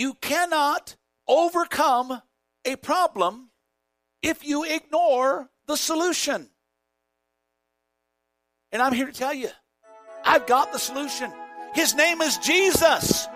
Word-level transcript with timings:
you 0.00 0.14
cannot 0.14 0.96
overcome 1.28 2.22
a 2.64 2.74
problem 2.76 3.50
if 4.22 4.42
you 4.42 4.64
ignore 4.64 5.50
the 5.66 5.76
solution. 5.76 6.48
And 8.72 8.80
I'm 8.80 8.94
here 8.94 9.04
to 9.04 9.12
tell 9.12 9.34
you, 9.34 9.50
I've 10.24 10.46
got 10.46 10.72
the 10.72 10.78
solution. 10.78 11.30
His 11.74 11.94
name 11.94 12.22
is 12.22 12.38
Jesus. 12.38 13.28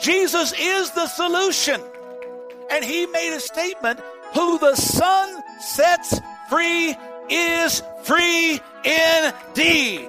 Jesus 0.00 0.54
is 0.58 0.90
the 0.92 1.06
solution. 1.06 1.82
And 2.70 2.82
he 2.82 3.04
made 3.04 3.36
a 3.36 3.40
statement 3.40 4.00
who 4.32 4.58
the 4.58 4.74
Son 4.74 5.42
sets 5.60 6.18
free 6.48 6.96
is 7.28 7.82
free 8.04 8.58
indeed. 8.84 10.08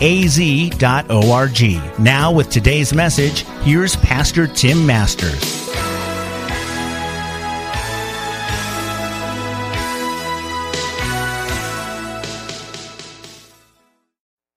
az.org. 0.00 1.98
Now, 1.98 2.32
with 2.32 2.50
today's 2.50 2.92
message, 2.92 3.44
here's 3.62 3.96
Pastor 3.96 4.46
Tim 4.46 4.86
Masters. 4.86 5.66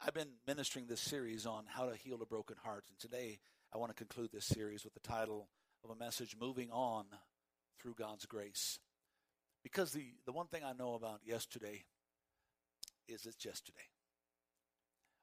I've 0.02 0.14
been 0.14 0.34
ministering 0.48 0.88
this 0.88 1.02
series 1.02 1.46
on 1.46 1.66
how 1.68 1.86
to 1.86 1.96
heal 1.96 2.22
a 2.22 2.26
broken 2.26 2.56
heart, 2.64 2.86
and 2.90 3.00
today 3.00 3.40
I 3.74 3.78
want 3.78 3.92
to 3.92 3.96
conclude 3.96 4.32
this 4.32 4.46
series 4.46 4.84
with 4.84 4.94
the 4.94 5.00
title 5.00 5.48
of 5.84 5.92
a 5.92 5.96
message 5.96 6.36
Moving 6.40 6.72
On 6.72 7.06
Through 7.82 7.96
God's 7.98 8.26
Grace. 8.26 8.80
Because 9.64 9.92
the, 9.92 10.14
the 10.26 10.32
one 10.32 10.48
thing 10.48 10.64
I 10.64 10.74
know 10.74 10.96
about 10.96 11.22
yesterday 11.24 11.84
is 13.08 13.26
it's 13.26 13.46
yesterday. 13.46 13.82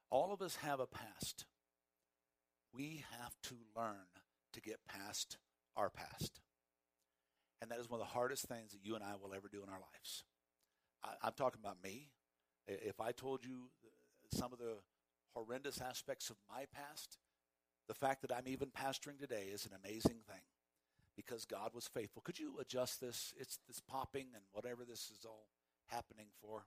All 0.09 0.33
of 0.33 0.41
us 0.41 0.57
have 0.57 0.79
a 0.79 0.87
past. 0.87 1.45
We 2.73 3.03
have 3.19 3.33
to 3.43 3.55
learn 3.75 4.07
to 4.53 4.61
get 4.61 4.79
past 4.87 5.37
our 5.75 5.89
past. 5.89 6.39
And 7.61 7.71
that 7.71 7.79
is 7.79 7.89
one 7.89 7.99
of 7.99 8.07
the 8.07 8.13
hardest 8.13 8.45
things 8.45 8.71
that 8.71 8.83
you 8.83 8.95
and 8.95 9.03
I 9.03 9.13
will 9.21 9.33
ever 9.33 9.49
do 9.51 9.63
in 9.63 9.69
our 9.69 9.79
lives. 9.79 10.23
I, 11.03 11.27
am 11.27 11.33
talking 11.35 11.59
about 11.63 11.83
me. 11.83 12.09
If 12.67 12.99
I 13.01 13.11
told 13.11 13.45
you 13.45 13.69
some 14.31 14.53
of 14.53 14.59
the 14.59 14.77
horrendous 15.33 15.81
aspects 15.81 16.29
of 16.29 16.37
my 16.49 16.65
past, 16.73 17.17
the 17.87 17.93
fact 17.93 18.21
that 18.21 18.31
I'm 18.31 18.47
even 18.47 18.69
pastoring 18.69 19.19
today 19.19 19.45
is 19.51 19.65
an 19.65 19.71
amazing 19.83 20.19
thing 20.29 20.41
because 21.15 21.45
God 21.45 21.71
was 21.73 21.87
faithful. 21.87 22.21
Could 22.21 22.39
you 22.39 22.55
adjust 22.59 23.01
this? 23.01 23.33
It's 23.39 23.59
this 23.67 23.81
popping 23.87 24.27
and 24.33 24.43
whatever 24.51 24.83
this 24.85 25.09
is 25.17 25.25
all 25.25 25.47
happening 25.87 26.27
for. 26.41 26.65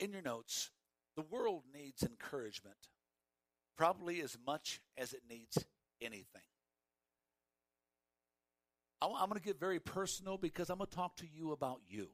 In 0.00 0.12
your 0.12 0.22
notes, 0.22 0.70
the 1.16 1.22
world 1.22 1.62
needs 1.74 2.02
encouragement 2.02 2.76
probably 3.76 4.20
as 4.20 4.36
much 4.46 4.80
as 4.96 5.12
it 5.12 5.22
needs 5.28 5.64
anything. 6.00 6.42
I'm 9.02 9.28
going 9.28 9.38
to 9.38 9.46
get 9.46 9.60
very 9.60 9.80
personal 9.80 10.38
because 10.38 10.70
I'm 10.70 10.78
going 10.78 10.88
to 10.88 10.96
talk 10.96 11.16
to 11.16 11.26
you 11.26 11.52
about 11.52 11.80
you. 11.86 12.08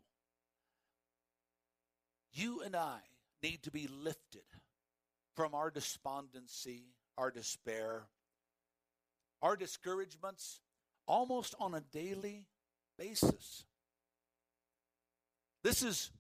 You 2.33 2.63
and 2.63 2.75
I 2.75 2.99
need 3.43 3.63
to 3.65 3.71
be 3.71 3.89
lifted 3.89 4.43
from 5.37 5.55
our 5.55 5.71
despondency, 5.71 6.85
our 7.17 7.31
despair, 7.31 8.07
our 9.41 9.57
discouragements 9.57 10.61
almost 11.07 11.55
on 11.61 11.75
a 11.75 11.81
daily 11.81 12.47
basis. 12.99 13.65
This 15.63 15.83
is 15.83 16.11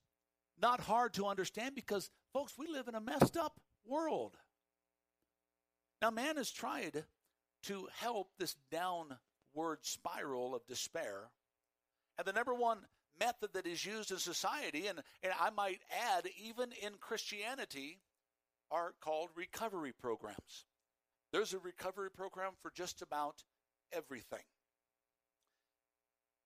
not 0.60 0.80
hard 0.80 1.14
to 1.14 1.26
understand 1.26 1.74
because, 1.74 2.10
folks, 2.32 2.54
we 2.58 2.66
live 2.66 2.88
in 2.88 2.94
a 2.94 3.00
messed 3.00 3.36
up 3.36 3.60
world. 3.86 4.36
Now, 6.00 6.10
man 6.10 6.36
has 6.36 6.50
tried 6.50 7.04
to 7.64 7.88
help 7.98 8.28
this 8.38 8.56
downward 8.70 9.78
spiral 9.82 10.54
of 10.54 10.66
despair. 10.66 11.30
And 12.18 12.26
the 12.26 12.32
number 12.32 12.54
one 12.54 12.78
method 13.18 13.50
that 13.52 13.66
is 13.66 13.84
used 13.84 14.10
in 14.10 14.18
society, 14.18 14.86
and, 14.86 15.00
and 15.22 15.32
I 15.38 15.50
might 15.50 15.80
add, 16.16 16.26
even 16.42 16.70
in 16.82 16.94
Christianity, 17.00 17.98
are 18.70 18.94
called 19.00 19.28
recovery 19.36 19.92
programs. 19.92 20.64
There's 21.32 21.52
a 21.52 21.58
recovery 21.58 22.10
program 22.10 22.52
for 22.62 22.70
just 22.74 23.02
about 23.02 23.44
everything. 23.92 24.44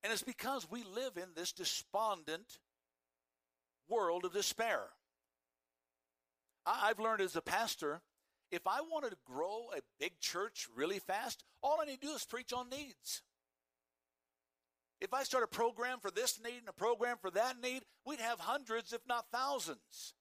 And 0.02 0.12
it's 0.12 0.22
because 0.22 0.70
we 0.70 0.82
live 0.82 1.16
in 1.16 1.28
this 1.34 1.52
despondent 1.52 2.58
world 3.88 4.24
of 4.24 4.32
despair. 4.32 4.80
I've 6.66 6.98
learned 6.98 7.20
as 7.20 7.36
a 7.36 7.42
pastor, 7.42 8.00
if 8.50 8.66
I 8.66 8.80
wanted 8.80 9.10
to 9.10 9.16
grow 9.24 9.70
a 9.76 9.80
big 9.98 10.18
church 10.20 10.66
really 10.74 10.98
fast, 10.98 11.44
all 11.62 11.78
I 11.80 11.86
need 11.86 12.00
to 12.00 12.06
do 12.08 12.14
is 12.14 12.24
preach 12.24 12.52
on 12.52 12.70
needs. 12.70 13.22
If 15.00 15.12
I 15.12 15.24
start 15.24 15.44
a 15.44 15.48
program 15.48 15.98
for 16.00 16.10
this 16.10 16.40
need 16.42 16.58
and 16.58 16.68
a 16.68 16.72
program 16.72 17.16
for 17.20 17.30
that 17.32 17.56
need, 17.62 17.82
we'd 18.06 18.20
have 18.20 18.40
hundreds, 18.40 18.92
if 18.92 19.00
not 19.06 19.26
thousands. 19.32 20.14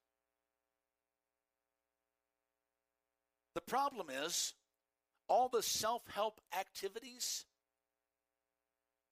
The 3.55 3.61
problem 3.61 4.07
is, 4.25 4.53
all 5.29 5.47
the 5.47 5.63
self 5.63 6.01
help 6.09 6.41
activities, 6.57 7.45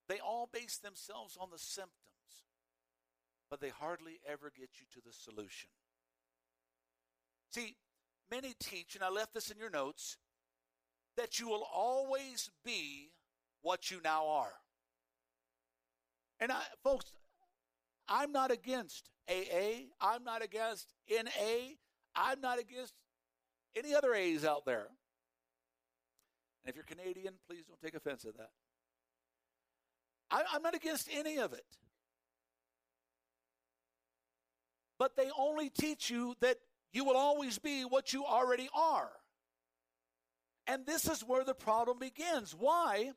they 0.10 0.20
all 0.20 0.50
base 0.52 0.78
themselves 0.78 1.38
on 1.40 1.50
the 1.52 1.60
symptoms 1.60 1.96
but 3.52 3.60
they 3.60 3.70
hardly 3.70 4.22
ever 4.26 4.50
get 4.58 4.70
you 4.80 4.86
to 4.94 5.02
the 5.06 5.12
solution. 5.12 5.70
See, 7.52 7.76
many 8.30 8.54
teach, 8.60 8.96
and 8.96 9.04
I 9.04 9.10
left 9.10 9.34
this 9.34 9.50
in 9.50 9.58
your 9.58 9.70
notes, 9.70 10.18
that 11.18 11.40
you 11.40 11.48
will 11.48 11.68
always 11.74 12.50
be 12.64 13.12
what 13.62 13.92
you 13.92 14.00
now 14.04 14.28
are. 14.28 14.54
And 16.40 16.52
I, 16.52 16.62
folks, 16.84 17.12
I'm 18.08 18.32
not 18.32 18.52
against 18.52 19.10
AA. 19.30 19.90
I'm 20.00 20.24
not 20.24 20.44
against 20.44 20.94
NA. 21.10 21.76
I'm 22.16 22.42
not 22.42 22.60
against 22.60 22.94
any 23.76 23.94
other 23.94 24.14
A's 24.14 24.44
out 24.44 24.66
there. 24.66 24.88
And 26.64 26.70
if 26.70 26.76
you're 26.76 26.86
Canadian, 26.86 27.34
please 27.48 27.64
don't 27.68 27.80
take 27.82 27.96
offense 27.96 28.26
at 28.26 28.38
that. 28.38 28.50
I, 30.32 30.44
I'm 30.54 30.62
not 30.62 30.76
against 30.76 31.10
any 31.14 31.38
of 31.38 31.54
it. 31.54 31.66
but 35.02 35.16
they 35.16 35.32
only 35.36 35.68
teach 35.68 36.12
you 36.12 36.36
that 36.42 36.58
you 36.92 37.06
will 37.06 37.18
always 37.18 37.58
be 37.60 37.84
what 37.84 38.14
you 38.14 38.26
already 38.26 38.70
are. 38.74 39.10
And 40.68 40.86
this 40.86 41.08
is 41.08 41.22
where 41.22 41.44
the 41.44 41.54
problem 41.54 42.00
begins. 42.00 42.56
Why? 42.58 43.12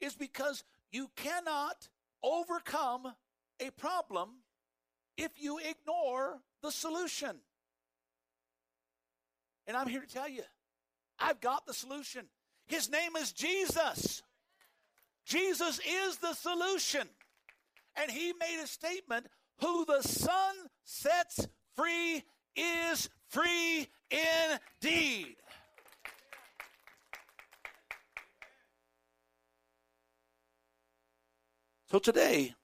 Is 0.00 0.14
because 0.14 0.64
you 0.90 1.10
cannot 1.16 1.88
overcome 2.22 3.14
a 3.60 3.70
problem 3.70 4.30
if 5.16 5.30
you 5.36 5.58
ignore 5.58 6.40
the 6.62 6.70
solution. 6.70 7.36
And 9.66 9.76
I'm 9.76 9.88
here 9.88 10.00
to 10.00 10.06
tell 10.06 10.28
you, 10.28 10.42
I've 11.18 11.40
got 11.40 11.66
the 11.66 11.74
solution. 11.74 12.26
His 12.66 12.90
name 12.90 13.16
is 13.16 13.32
Jesus. 13.32 14.22
Jesus 15.24 15.80
is 15.80 16.18
the 16.18 16.34
solution. 16.34 17.08
And 17.96 18.10
he 18.10 18.32
made 18.38 18.60
a 18.62 18.66
statement 18.66 19.26
who 19.60 19.84
the 19.84 20.02
Son 20.02 20.54
sets 20.84 21.46
free 21.76 22.24
is 22.56 23.08
free 23.28 23.88
indeed. 24.10 25.36
So 31.90 31.98
today, 31.98 32.54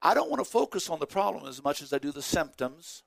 I 0.00 0.14
don't 0.14 0.30
want 0.30 0.44
to 0.44 0.50
focus 0.50 0.90
on 0.90 1.00
the 1.00 1.06
problem 1.06 1.48
as 1.48 1.64
much 1.64 1.82
as 1.82 1.92
I 1.92 1.98
do 1.98 2.12
the 2.12 2.22
symptoms. 2.22 3.02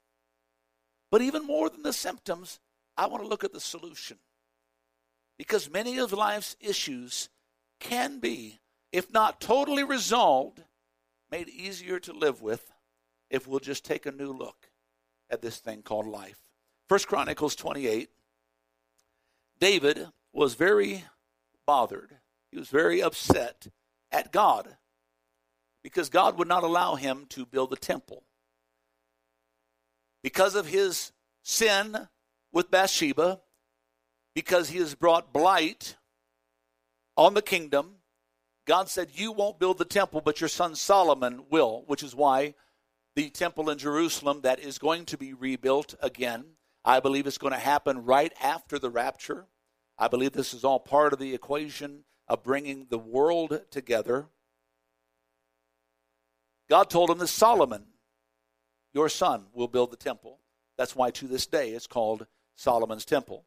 But 1.10 1.22
even 1.22 1.46
more 1.46 1.69
than 1.69 1.84
the 1.84 1.94
symptoms, 1.94 2.60
I 2.98 3.08
want 3.08 3.24
to 3.24 3.30
look 3.30 3.44
at 3.44 3.54
the 3.54 3.62
solution. 3.62 4.18
Because 5.38 5.72
many 5.72 6.00
of 6.00 6.12
life's 6.12 6.56
issues 6.60 7.30
can 7.80 8.19
be, 8.19 8.60
if 8.92 9.14
not 9.14 9.40
totally 9.40 9.84
resolved, 9.84 10.64
made 11.31 11.48
easier 11.50 12.00
to 12.00 12.14
live 12.14 12.42
with 12.42 12.72
if 13.30 13.48
we'll 13.48 13.60
just 13.60 13.86
take 13.86 14.06
a 14.06 14.12
new 14.12 14.31
look 14.31 14.67
at 15.30 15.42
this 15.42 15.58
thing 15.58 15.82
called 15.82 16.08
life. 16.08 16.40
First 16.88 17.08
Chronicles 17.08 17.56
28. 17.56 18.10
David 19.60 20.08
was 20.34 20.54
very 20.54 21.04
bothered. 21.66 22.18
He 22.52 22.58
was 22.58 22.70
very 22.70 23.02
upset 23.02 23.68
at 24.12 24.32
God 24.32 24.78
because 25.84 26.10
God 26.10 26.38
would 26.38 26.48
not 26.48 26.64
allow 26.64 26.96
him 26.96 27.26
to 27.30 27.46
build 27.46 27.70
the 27.70 27.76
temple. 27.76 28.24
Because 30.24 30.56
of 30.56 30.68
his 30.68 31.12
sin 31.44 32.08
with 32.52 32.72
Bathsheba, 32.72 33.42
because 34.34 34.70
he 34.70 34.80
has 34.80 34.96
brought 34.96 35.34
blight 35.34 35.96
on 37.16 37.34
the 37.34 37.42
kingdom, 37.42 37.96
God 38.66 38.90
said, 38.90 39.10
You 39.14 39.32
won't 39.32 39.60
build 39.60 39.78
the 39.78 39.86
temple, 39.86 40.22
but 40.22 40.42
your 40.42 40.50
son 40.50 40.76
Solomon 40.76 41.46
will, 41.50 41.84
which 41.88 42.04
is 42.04 42.14
why 42.14 42.54
the 43.18 43.30
temple 43.31 43.72
in 43.72 43.80
Jerusalem 43.80 44.42
that 44.42 44.60
is 44.60 44.78
going 44.78 45.04
to 45.06 45.18
be 45.18 45.34
rebuilt 45.34 45.96
again. 46.04 46.46
I 46.86 47.00
believe 47.00 47.25
it's 47.25 47.40
going 47.40 47.52
to 47.52 47.60
happen 47.60 48.06
right 48.06 48.31
after 48.40 48.78
the 48.78 48.92
rapture. 48.92 49.48
I 49.98 50.08
believe 50.08 50.34
this 50.34 50.54
is 50.54 50.64
all 50.64 50.80
part 50.80 51.14
of 51.14 51.18
the 51.18 51.34
equation 51.34 52.04
of 52.28 52.44
bringing 52.44 52.86
the 52.92 53.00
world 53.00 53.60
together. 53.72 54.28
God 56.69 56.92
told 56.92 57.10
him 57.10 57.18
that 57.18 57.28
Solomon, 57.30 57.86
your 58.94 59.10
son, 59.10 59.48
will 59.52 59.68
build 59.68 59.90
the 59.90 59.98
temple. 59.98 60.38
That's 60.78 60.96
why 60.96 61.10
to 61.10 61.28
this 61.28 61.48
day 61.48 61.72
it's 61.72 61.88
called 61.88 62.28
Solomon's 62.56 63.04
temple. 63.04 63.46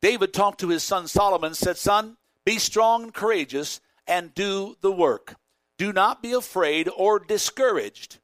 David 0.00 0.32
talked 0.32 0.60
to 0.60 0.68
his 0.68 0.84
son 0.84 1.08
Solomon, 1.08 1.54
said, 1.54 1.76
Son, 1.76 2.16
be 2.44 2.60
strong 2.60 3.02
and 3.02 3.12
courageous 3.12 3.80
and 4.06 4.32
do 4.32 4.76
the 4.80 4.92
work. 4.92 5.34
Do 5.76 5.92
not 5.92 6.22
be 6.22 6.34
afraid 6.34 6.88
or 6.96 7.18
discouraged. 7.18 8.20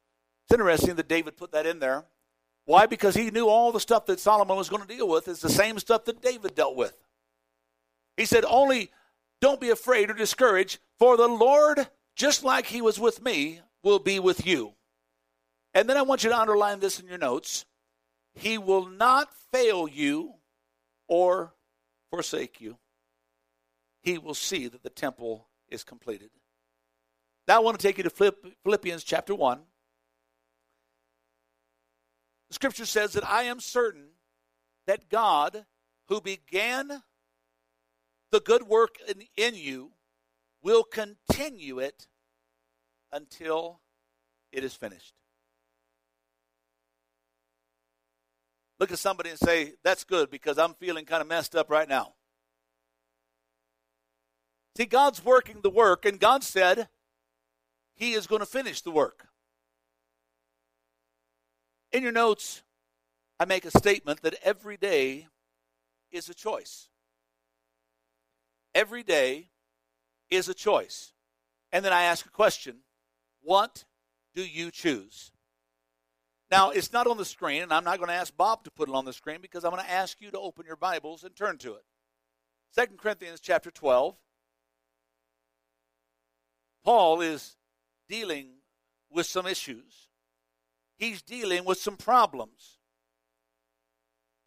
Interesting 0.55 0.95
that 0.95 1.09
David 1.09 1.37
put 1.37 1.51
that 1.51 1.67
in 1.67 1.81
there. 1.81 2.05
Why? 2.65 2.87
Because 2.87 3.17
he 3.17 3.33
knew 3.33 3.49
all 3.49 3.73
the 3.73 3.81
stuff 3.81 4.07
that 4.07 4.21
Solomon 4.21 4.57
was 4.57 4.69
going 4.69 4.83
to 4.83 4.89
deal 4.89 5.09
with 5.09 5.27
is 5.27 5.41
the 5.41 5.51
same 5.51 5.81
stuff 5.81 6.05
that 6.05 6.23
David 6.23 6.55
dealt 6.55 6.77
with. 6.77 6.97
He 8.17 8.25
said, 8.25 8.45
Only 8.47 8.93
don't 9.41 9.61
be 9.61 9.71
afraid 9.71 10.11
or 10.11 10.15
discouraged, 10.15 10.79
for 10.97 11.17
the 11.17 11.27
Lord, 11.27 11.89
just 12.15 12.45
like 12.45 12.67
he 12.67 12.81
was 12.81 13.01
with 13.01 13.21
me, 13.21 13.63
will 13.83 13.99
be 13.99 14.21
with 14.21 14.47
you. 14.47 14.75
And 15.75 15.91
then 15.91 15.97
I 15.97 16.03
want 16.03 16.23
you 16.23 16.31
to 16.31 16.39
underline 16.39 16.79
this 16.79 17.01
in 17.01 17.09
your 17.09 17.19
notes. 17.19 17.67
He 18.35 18.57
will 18.57 18.87
not 18.87 19.29
fail 19.53 19.89
you 19.89 20.35
or 21.09 21.53
forsake 22.11 22.61
you. 22.61 22.79
He 24.03 24.19
will 24.19 24.35
see 24.35 24.69
that 24.69 24.85
the 24.85 24.89
temple 24.89 25.49
is 25.69 25.83
completed. 25.83 26.31
Now 27.49 27.57
I 27.57 27.59
want 27.59 27.77
to 27.77 27.83
take 27.83 27.99
you 27.99 28.05
to 28.05 28.33
Philippians 28.63 29.03
chapter 29.03 29.35
1. 29.35 29.61
Scripture 32.55 32.87
says 32.87 33.13
that 33.15 33.29
I 33.29 33.43
am 33.43 33.59
certain 33.59 34.11
that 34.87 35.11
God, 35.11 35.67
who 36.09 36.21
began 36.21 37.03
the 38.31 38.41
good 38.41 38.63
work 38.63 38.97
in, 39.09 39.25
in 39.37 39.57
you, 39.57 39.91
will 40.63 40.85
continue 40.85 41.81
it 41.81 42.07
until 43.13 43.81
it 44.53 44.63
is 44.63 44.73
finished. 44.73 45.15
Look 48.79 48.93
at 48.93 48.99
somebody 49.01 49.31
and 49.31 49.39
say, 49.39 49.75
That's 49.83 50.05
good 50.05 50.31
because 50.31 50.57
I'm 50.57 50.75
feeling 50.75 51.07
kind 51.07 51.23
of 51.23 51.27
messed 51.27 51.57
up 51.57 51.71
right 51.71 51.89
now. 51.89 52.15
See, 54.77 54.87
God's 54.87 55.25
working 55.25 55.61
the 55.61 55.71
work, 55.71 56.05
and 56.05 56.21
God 56.21 56.45
said 56.45 56.89
He 57.97 58.13
is 58.13 58.29
going 58.29 58.41
to 58.41 58.47
finish 58.47 58.81
the 58.81 58.93
work. 58.93 59.27
In 61.95 62.03
your 62.03 62.11
notes, 62.11 62.65
I 63.39 63.45
make 63.45 63.65
a 63.65 63.71
statement 63.71 64.23
that 64.23 64.35
every 64.43 64.77
day 64.77 65.29
is 66.11 66.29
a 66.29 66.35
choice. 66.35 66.89
Every 68.75 69.05
day 69.05 69.51
is 70.29 70.49
a 70.49 70.55
choice. 70.55 71.13
And 71.71 71.85
then 71.85 71.93
I 71.93 72.03
ask 72.03 72.27
a 72.27 72.31
question 72.31 72.79
What 73.43 73.85
do 74.35 74.43
you 74.45 74.73
choose? 74.73 75.31
Now, 76.51 76.71
it's 76.71 76.93
not 76.93 77.07
on 77.07 77.17
the 77.17 77.25
screen, 77.25 77.63
and 77.63 77.73
I'm 77.73 77.85
not 77.85 77.99
going 77.99 78.09
to 78.09 78.15
ask 78.15 78.37
Bob 78.37 78.65
to 78.65 78.73
put 78.73 78.89
it 78.89 78.95
on 78.95 79.05
the 79.05 79.13
screen 79.13 79.39
because 79.41 79.65
I'm 79.65 79.71
going 79.71 79.85
to 79.85 79.91
ask 79.91 80.21
you 80.21 80.33
to 80.33 80.39
open 80.39 80.67
your 80.67 80.77
Bibles 80.77 81.23
and 81.23 81.35
turn 81.35 81.59
to 81.59 81.75
it. 81.75 81.85
Second 82.73 82.99
Corinthians 82.99 83.39
chapter 83.39 83.71
12. 83.71 84.17
Paul 86.85 87.21
is 87.21 87.57
dealing 88.09 88.49
with 89.11 89.27
some 89.27 89.47
issues 89.47 90.04
he's 90.99 91.23
dealing 91.23 91.65
with 91.65 91.79
some 91.79 91.97
problems. 91.97 92.79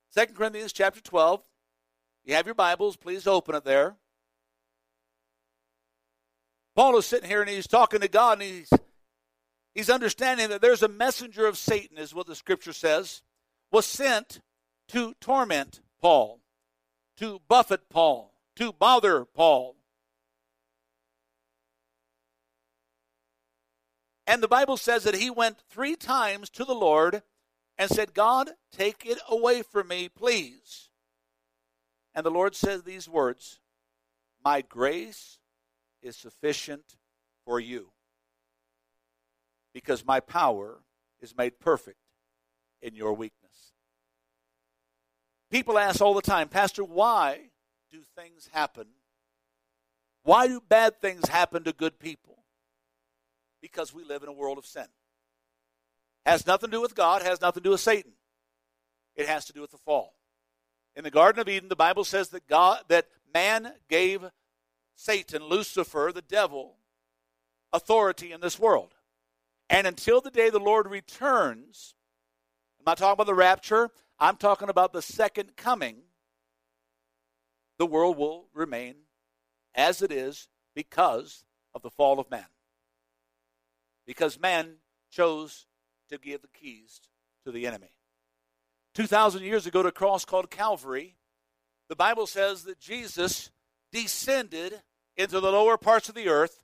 Second 0.10 0.36
Corinthians 0.36 0.74
chapter 0.74 1.02
12. 1.02 1.42
You 2.26 2.36
have 2.36 2.46
your 2.46 2.56
Bibles, 2.56 2.98
please 2.98 3.26
open 3.26 3.56
it 3.56 3.64
there. 3.64 3.96
Paul 6.76 6.98
is 6.98 7.06
sitting 7.06 7.30
here 7.30 7.42
and 7.42 7.50
he's 7.50 7.68
talking 7.68 8.02
to 8.02 8.08
God 8.10 8.34
and 8.34 8.42
he's 8.42 8.70
he's 9.74 9.90
understanding 9.90 10.50
that 10.50 10.62
there's 10.62 10.84
a 10.84 10.90
messenger 10.90 11.48
of 11.48 11.58
Satan, 11.58 11.98
is 11.98 12.14
what 12.14 12.28
the 12.28 12.36
scripture 12.36 12.74
says, 12.74 13.24
was 13.72 13.86
sent 13.86 14.42
to 14.90 15.14
torment 15.22 15.80
Paul, 16.02 16.42
to 17.16 17.40
buffet 17.48 17.90
Paul, 17.90 18.34
to 18.58 18.74
bother 18.74 19.24
Paul. 19.24 19.77
And 24.28 24.44
the 24.44 24.50
Bible 24.50 24.76
says 24.76 25.06
that 25.06 25.16
he 25.16 25.30
went 25.30 25.64
three 25.70 25.96
times 25.96 26.50
to 26.52 26.66
the 26.66 26.76
Lord 26.76 27.24
and 27.78 27.90
said, 27.90 28.14
God, 28.14 28.52
take 28.72 29.06
it 29.06 29.20
away 29.30 29.62
from 29.62 29.88
me, 29.88 30.10
please. 30.10 30.90
And 32.14 32.26
the 32.26 32.32
Lord 32.32 32.54
says 32.54 32.84
these 32.84 33.08
words 33.08 33.60
My 34.44 34.62
grace 34.62 35.40
is 36.02 36.18
sufficient 36.18 36.98
for 37.46 37.60
you, 37.60 37.92
because 39.74 40.06
my 40.06 40.20
power 40.20 40.80
is 41.22 41.38
made 41.38 41.60
perfect 41.60 42.00
in 42.82 42.96
your 42.96 43.14
weakness. 43.14 43.72
People 45.50 45.80
ask 45.80 46.02
all 46.02 46.14
the 46.14 46.22
time, 46.22 46.50
Pastor, 46.50 46.84
why 46.84 47.52
do 47.90 48.02
things 48.18 48.50
happen? 48.52 48.88
Why 50.24 50.48
do 50.48 50.60
bad 50.68 51.00
things 51.00 51.30
happen 51.30 51.64
to 51.64 51.72
good 51.72 52.00
people? 52.00 52.37
Because 53.62 53.94
we 53.94 54.04
live 54.04 54.24
in 54.24 54.30
a 54.30 54.34
world 54.34 54.58
of 54.58 54.66
sin. 54.66 54.88
Has 56.26 56.46
nothing 56.46 56.70
to 56.70 56.78
do 56.78 56.82
with 56.82 56.96
God, 56.96 57.22
has 57.22 57.42
nothing 57.42 57.62
to 57.62 57.68
do 57.68 57.72
with 57.72 57.82
Satan. 57.82 58.12
It 59.16 59.28
has 59.28 59.46
to 59.46 59.54
do 59.54 59.62
with 59.62 59.72
the 59.72 59.78
fall. 59.78 60.14
In 60.96 61.04
the 61.04 61.12
Garden 61.12 61.40
of 61.40 61.48
Eden, 61.48 61.70
the 61.70 61.76
Bible 61.76 62.04
says 62.04 62.30
that 62.30 62.48
God 62.48 62.82
that 62.90 63.08
man 63.34 63.74
gave 63.90 64.26
Satan, 64.96 65.44
Lucifer, 65.44 66.12
the 66.14 66.22
devil, 66.22 66.78
authority 67.72 68.32
in 68.32 68.42
this 68.42 68.60
world. 68.60 68.94
And 69.70 69.86
until 69.86 70.22
the 70.22 70.32
day 70.32 70.50
the 70.50 70.60
Lord 70.60 70.90
returns, 70.90 71.96
I'm 72.80 72.86
not 72.86 72.98
talking 72.98 73.14
about 73.14 73.28
the 73.28 73.36
rapture, 73.36 73.90
I'm 74.20 74.38
talking 74.38 74.70
about 74.70 74.94
the 74.94 75.02
second 75.02 75.56
coming, 75.56 75.98
the 77.78 77.86
world 77.86 78.18
will 78.18 78.48
remain 78.54 78.96
as 79.76 80.02
it 80.02 80.12
is 80.12 80.48
because 80.74 81.44
of 81.76 81.84
the 81.84 81.92
fall 81.92 82.20
of 82.20 82.32
man 82.32 82.48
because 84.08 84.40
man 84.40 84.78
chose 85.12 85.68
to 86.10 86.18
give 86.18 86.42
the 86.42 86.48
keys 86.48 87.02
to 87.46 87.52
the 87.52 87.68
enemy. 87.68 87.92
2,000 88.96 89.44
years 89.44 89.68
ago, 89.68 89.84
to 89.84 89.90
a 89.90 89.92
cross 89.92 90.26
called 90.26 90.50
Calvary, 90.50 91.18
the 91.90 91.96
Bible 91.96 92.26
says 92.26 92.64
that 92.64 92.80
Jesus 92.80 93.52
descended 93.92 94.82
into 95.16 95.40
the 95.40 95.52
lower 95.52 95.78
parts 95.78 96.10
of 96.10 96.16
the 96.16 96.30
earth. 96.30 96.64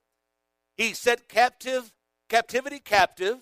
He 0.76 0.94
set 0.94 1.30
captive, 1.30 1.94
captivity 2.30 2.80
captive, 2.80 3.38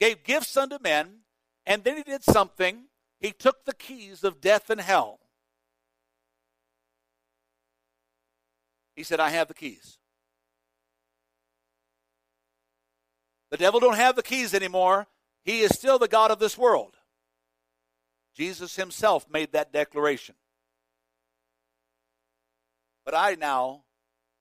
gave 0.00 0.24
gifts 0.24 0.56
unto 0.56 0.78
men, 0.80 1.20
and 1.66 1.84
then 1.84 1.96
he 1.96 2.02
did 2.02 2.24
something. 2.24 2.84
He 3.20 3.32
took 3.32 3.64
the 3.64 3.74
keys 3.74 4.24
of 4.24 4.40
death 4.40 4.70
and 4.70 4.80
hell. 4.80 5.20
He 8.96 9.02
said, 9.02 9.20
I 9.20 9.30
have 9.30 9.48
the 9.48 9.54
keys. 9.54 9.98
The 13.54 13.58
devil 13.58 13.78
don't 13.78 13.94
have 13.94 14.16
the 14.16 14.22
keys 14.24 14.52
anymore. 14.52 15.06
He 15.44 15.60
is 15.60 15.70
still 15.70 15.96
the 15.96 16.08
God 16.08 16.32
of 16.32 16.40
this 16.40 16.58
world. 16.58 16.96
Jesus 18.34 18.74
himself 18.74 19.30
made 19.30 19.52
that 19.52 19.72
declaration. 19.72 20.34
But 23.04 23.14
I 23.14 23.36
now 23.36 23.84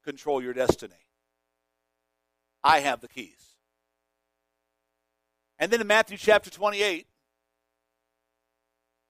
control 0.04 0.42
your 0.42 0.56
destiny. 0.56 0.96
I 2.64 2.80
have 2.80 3.02
the 3.02 3.08
keys. 3.08 3.38
And 5.60 5.72
then 5.72 5.80
in 5.80 5.86
Matthew 5.86 6.18
chapter 6.18 6.50
28, 6.50 7.06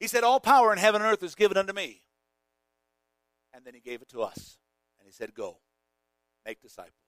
he 0.02 0.08
said, 0.08 0.26
All 0.26 0.42
power 0.42 0.74
in 0.74 0.80
heaven 0.80 1.02
and 1.02 1.10
earth 1.10 1.24
is 1.24 1.34
given 1.34 1.56
unto 1.56 1.72
me. 1.72 2.02
And 3.54 3.64
then 3.64 3.74
he 3.74 3.80
gave 3.80 4.02
it 4.02 4.10
to 4.10 4.22
us. 4.22 4.58
And 5.00 5.08
he 5.08 5.14
said, 5.14 5.34
Go, 5.34 5.60
make 6.46 6.62
disciples. 6.62 7.03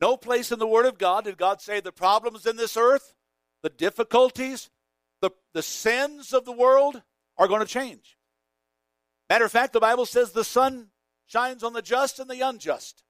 No 0.00 0.16
place 0.16 0.52
in 0.52 0.58
the 0.58 0.66
Word 0.66 0.86
of 0.86 0.98
God 0.98 1.24
did 1.24 1.38
God 1.38 1.60
say 1.60 1.80
the 1.80 1.92
problems 1.92 2.46
in 2.46 2.56
this 2.56 2.76
earth, 2.76 3.14
the 3.62 3.70
difficulties, 3.70 4.70
the, 5.20 5.30
the 5.52 5.62
sins 5.62 6.32
of 6.32 6.44
the 6.44 6.52
world 6.52 7.02
are 7.36 7.48
going 7.48 7.60
to 7.60 7.66
change. 7.66 8.16
Matter 9.28 9.44
of 9.44 9.52
fact, 9.52 9.72
the 9.72 9.80
Bible 9.80 10.06
says 10.06 10.32
the 10.32 10.44
sun 10.44 10.88
shines 11.26 11.62
on 11.62 11.72
the 11.72 11.82
just 11.82 12.18
and 12.18 12.30
the 12.30 12.40
unjust, 12.40 13.02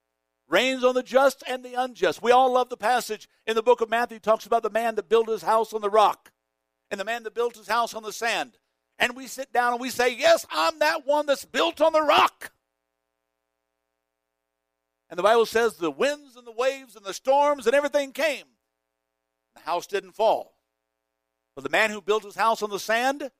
rains 0.47 0.83
on 0.83 0.95
the 0.95 1.03
just 1.03 1.43
and 1.47 1.63
the 1.63 1.75
unjust. 1.75 2.21
We 2.21 2.31
all 2.31 2.51
love 2.51 2.69
the 2.69 2.77
passage 2.77 3.29
in 3.45 3.55
the 3.55 3.63
book 3.63 3.81
of 3.81 3.89
Matthew 3.89 4.19
talks 4.19 4.45
about 4.45 4.63
the 4.63 4.69
man 4.69 4.95
that 4.95 5.09
built 5.09 5.29
his 5.29 5.43
house 5.43 5.73
on 5.73 5.81
the 5.81 5.89
rock 5.89 6.31
and 6.91 6.99
the 6.99 7.05
man 7.05 7.23
that 7.23 7.35
built 7.35 7.55
his 7.55 7.67
house 7.67 7.93
on 7.93 8.03
the 8.03 8.11
sand. 8.11 8.57
And 8.97 9.15
we 9.15 9.27
sit 9.27 9.53
down 9.53 9.73
and 9.73 9.81
we 9.81 9.89
say, 9.89 10.13
Yes, 10.13 10.45
I'm 10.51 10.79
that 10.79 11.07
one 11.07 11.25
that's 11.25 11.45
built 11.45 11.79
on 11.79 11.93
the 11.93 12.01
rock. 12.01 12.51
And 15.09 15.17
the 15.17 15.23
Bible 15.23 15.45
says 15.45 15.75
the 15.75 15.91
winds 15.91 16.35
and 16.35 16.45
the 16.45 16.51
waves 16.51 16.95
and 16.95 17.05
the 17.05 17.13
storms 17.13 17.65
and 17.65 17.75
everything 17.75 18.11
came. 18.11 18.45
The 19.55 19.61
house 19.61 19.87
didn't 19.87 20.11
fall. 20.11 20.53
But 21.55 21.63
the 21.63 21.69
man 21.69 21.89
who 21.89 22.01
built 22.01 22.23
his 22.23 22.35
house 22.35 22.61
on 22.61 22.69
the 22.69 22.79
sand, 22.79 23.31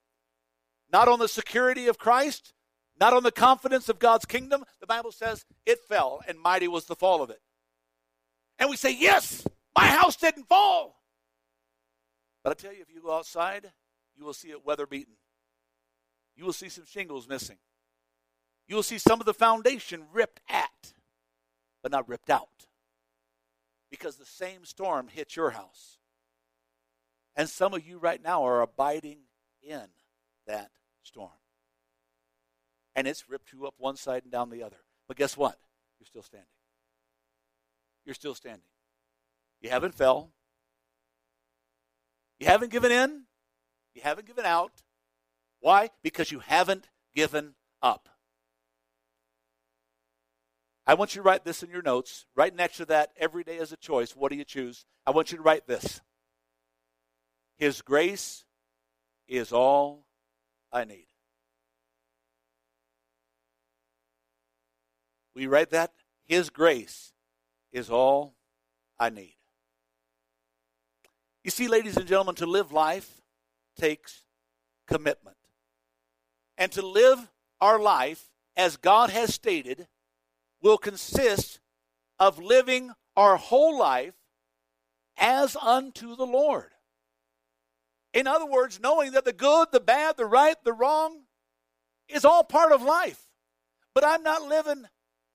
not 0.92 1.08
on 1.08 1.20
the 1.20 1.28
security 1.28 1.88
of 1.88 2.00
Christ, 2.00 2.54
not 3.00 3.14
on 3.14 3.24
the 3.24 3.32
confidence 3.32 3.88
of 3.88 4.00
God's 4.00 4.26
kingdom, 4.26 4.66
the 4.82 4.88
Bible 4.88 5.12
says 5.12 5.46
it 5.66 5.80
fell, 5.88 6.22
and 6.28 6.40
mighty 6.40 6.68
was 6.68 6.86
the 6.86 6.96
fall 6.96 7.22
of 7.22 7.30
it. 7.30 7.40
And 8.58 8.70
we 8.70 8.76
say, 8.76 8.94
Yes, 8.94 9.48
my 9.76 9.88
house 9.88 10.16
didn't 10.18 10.50
fall. 10.50 11.00
But 12.44 12.52
I 12.52 12.54
tell 12.56 12.74
you, 12.74 12.82
if 12.82 12.94
you 12.94 13.02
go 13.02 13.16
outside, 13.16 13.72
you 14.18 14.26
will 14.26 14.34
see 14.34 14.50
it 14.50 14.66
weather 14.66 14.86
beaten. 14.86 15.14
You 16.36 16.46
will 16.46 16.54
see 16.54 16.70
some 16.70 16.86
shingles 16.86 17.28
missing. 17.28 17.58
You 18.68 18.76
will 18.76 18.84
see 18.84 18.98
some 18.98 19.20
of 19.20 19.26
the 19.26 19.34
foundation 19.34 20.04
ripped 20.12 20.42
at 20.50 20.94
but 21.82 21.92
not 21.92 22.08
ripped 22.08 22.30
out. 22.30 22.68
Because 23.90 24.18
the 24.18 24.26
same 24.26 24.66
storm 24.66 25.08
hit 25.08 25.36
your 25.36 25.52
house. 25.52 25.98
And 27.36 27.50
some 27.50 27.74
of 27.74 27.88
you 27.88 27.98
right 27.98 28.22
now 28.22 28.44
are 28.44 28.62
abiding 28.62 29.20
in 29.62 29.88
that 30.46 30.72
storm. 31.04 31.32
And 32.96 33.08
it's 33.08 33.30
ripped 33.30 33.54
you 33.54 33.66
up 33.66 33.76
one 33.78 33.96
side 33.96 34.24
and 34.24 34.32
down 34.32 34.50
the 34.50 34.64
other. 34.64 34.78
But 35.08 35.18
guess 35.18 35.38
what? 35.38 35.58
You're 36.00 36.08
still 36.08 36.24
standing. 36.24 36.48
You're 38.06 38.16
still 38.16 38.36
standing. 38.36 38.62
You 39.62 39.70
haven't 39.70 39.96
fell. 39.96 40.32
You 42.40 42.48
haven't 42.48 42.72
given 42.72 42.92
in. 42.92 43.24
You 43.94 44.02
haven't 44.04 44.28
given 44.28 44.46
out. 44.46 44.82
Why? 45.60 45.90
Because 46.04 46.32
you 46.32 46.40
haven't 46.40 46.90
given 47.14 47.56
up. 47.82 48.10
I 50.90 50.96
want 50.96 51.16
you 51.16 51.22
to 51.22 51.24
write 51.24 51.46
this 51.46 51.62
in 51.62 51.70
your 51.70 51.84
notes. 51.84 52.26
Right 52.36 52.56
next 52.56 52.78
to 52.78 52.86
that, 52.86 53.12
every 53.16 53.44
day 53.44 53.58
is 53.58 53.72
a 53.72 53.78
choice. 53.78 54.16
What 54.16 54.32
do 54.32 54.36
you 54.40 54.44
choose? 54.44 54.88
I 55.06 55.12
want 55.12 55.32
you 55.32 55.38
to 55.38 55.44
write 55.44 55.68
this 55.68 56.02
His 57.60 57.84
grace 57.84 58.44
is 59.28 59.54
all 59.54 60.08
I 60.74 60.86
need. 60.86 61.06
We 65.36 65.46
write 65.46 65.70
that? 65.70 65.92
His 66.26 66.50
grace 66.50 67.14
is 67.72 67.92
all 67.92 68.34
I 69.00 69.12
need. 69.12 69.36
You 71.44 71.52
see, 71.52 71.68
ladies 71.68 71.98
and 71.98 72.08
gentlemen, 72.08 72.34
to 72.34 72.48
live 72.48 72.72
life 72.72 73.22
takes 73.80 74.24
commitment. 74.88 75.38
And 76.58 76.72
to 76.72 76.82
live 76.82 77.32
our 77.62 77.80
life 77.80 78.32
as 78.58 78.76
God 78.76 79.12
has 79.12 79.32
stated 79.36 79.88
will 80.62 80.78
consist 80.78 81.60
of 82.20 82.40
living 82.40 82.92
our 83.16 83.38
whole 83.38 83.78
life 83.78 84.14
as 85.18 85.56
unto 85.56 86.16
the 86.16 86.26
Lord. 86.26 86.72
In 88.14 88.28
other 88.28 88.46
words, 88.46 88.80
knowing 88.80 89.12
that 89.12 89.26
the 89.26 89.34
good, 89.34 89.68
the 89.72 89.80
bad, 89.80 90.18
the 90.18 90.26
right, 90.26 90.56
the 90.64 90.74
wrong 90.74 91.24
is 92.08 92.26
all 92.26 92.44
part 92.44 92.72
of 92.72 92.82
life. 92.82 93.28
But 93.94 94.04
I'm 94.06 94.24
not 94.24 94.44
living 94.44 94.86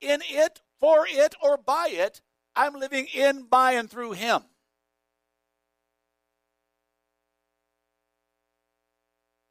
in 0.01 0.21
it, 0.27 0.61
for 0.79 1.05
it, 1.07 1.35
or 1.41 1.57
by 1.57 1.89
it. 1.91 2.21
I'm 2.55 2.73
living 2.73 3.07
in, 3.13 3.43
by, 3.43 3.73
and 3.73 3.89
through 3.89 4.13
Him. 4.13 4.41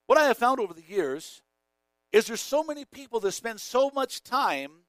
What 0.06 0.18
I 0.18 0.26
have 0.26 0.38
found 0.38 0.60
over 0.60 0.74
the 0.74 0.82
years 0.82 1.42
is 2.12 2.26
there's 2.26 2.40
so 2.40 2.62
many 2.62 2.84
people 2.84 3.20
that 3.20 3.32
spend 3.32 3.60
so 3.60 3.90
much 3.90 4.22
time 4.22 4.83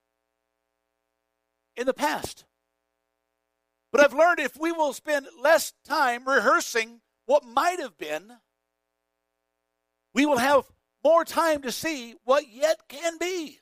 in 1.75 1.85
the 1.85 1.93
past. 1.93 2.45
But 3.91 4.01
I've 4.01 4.13
learned 4.13 4.39
if 4.39 4.57
we 4.57 4.71
will 4.71 4.93
spend 4.93 5.27
less 5.41 5.73
time 5.85 6.27
rehearsing 6.27 7.01
what 7.25 7.45
might 7.45 7.79
have 7.79 7.97
been, 7.97 8.33
we 10.13 10.25
will 10.25 10.37
have 10.37 10.65
more 11.03 11.23
time 11.23 11.61
to 11.61 11.71
see 11.71 12.15
what 12.23 12.45
yet 12.51 12.87
can 12.87 13.17
be. 13.17 13.59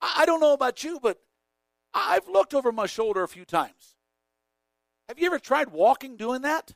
I 0.00 0.26
don't 0.26 0.40
know 0.40 0.52
about 0.52 0.82
you, 0.82 0.98
but 1.00 1.18
I've 1.94 2.28
looked 2.28 2.54
over 2.54 2.72
my 2.72 2.86
shoulder 2.86 3.22
a 3.22 3.28
few 3.28 3.44
times. 3.44 3.96
Have 5.08 5.18
you 5.18 5.26
ever 5.26 5.38
tried 5.38 5.68
walking 5.68 6.16
doing 6.16 6.42
that? 6.42 6.74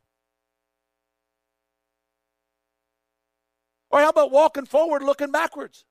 Or 3.91 4.01
how 4.01 4.11
about 4.11 4.31
walking 4.31 4.67
forward 4.67 5.03
looking 5.03 5.33
backwards? 5.33 5.85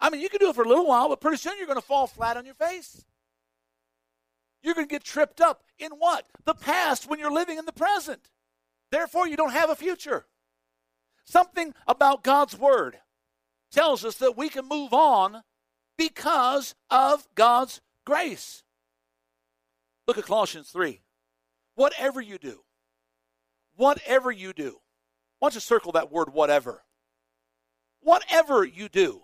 I 0.00 0.10
mean, 0.10 0.20
you 0.20 0.28
can 0.28 0.38
do 0.38 0.50
it 0.50 0.54
for 0.54 0.64
a 0.64 0.68
little 0.68 0.86
while, 0.86 1.08
but 1.08 1.20
pretty 1.20 1.38
soon 1.38 1.58
you're 1.58 1.66
going 1.66 1.80
to 1.80 1.86
fall 1.86 2.06
flat 2.06 2.36
on 2.36 2.44
your 2.44 2.54
face. 2.54 3.04
You're 4.62 4.74
going 4.74 4.86
to 4.86 4.92
get 4.92 5.04
tripped 5.04 5.40
up 5.40 5.62
in 5.78 5.92
what? 5.92 6.26
The 6.44 6.54
past 6.54 7.08
when 7.08 7.18
you're 7.18 7.32
living 7.32 7.58
in 7.58 7.64
the 7.64 7.72
present. 7.72 8.30
Therefore, 8.90 9.28
you 9.28 9.36
don't 9.36 9.52
have 9.52 9.70
a 9.70 9.76
future. 9.76 10.26
Something 11.24 11.74
about 11.86 12.24
God's 12.24 12.58
Word 12.58 12.98
tells 13.70 14.04
us 14.04 14.16
that 14.16 14.36
we 14.36 14.48
can 14.48 14.66
move 14.66 14.92
on 14.92 15.42
because 15.96 16.74
of 16.90 17.26
God's 17.34 17.80
grace. 18.06 18.62
Look 20.06 20.16
at 20.16 20.24
Colossians 20.24 20.70
3. 20.70 21.02
Whatever 21.74 22.20
you 22.20 22.38
do, 22.38 22.62
whatever 23.76 24.32
you 24.32 24.52
do, 24.52 24.80
why 25.38 25.46
don't 25.46 25.54
you 25.54 25.60
circle 25.60 25.92
that 25.92 26.10
word 26.10 26.32
whatever? 26.32 26.82
Whatever 28.00 28.64
you 28.64 28.88
do, 28.88 29.22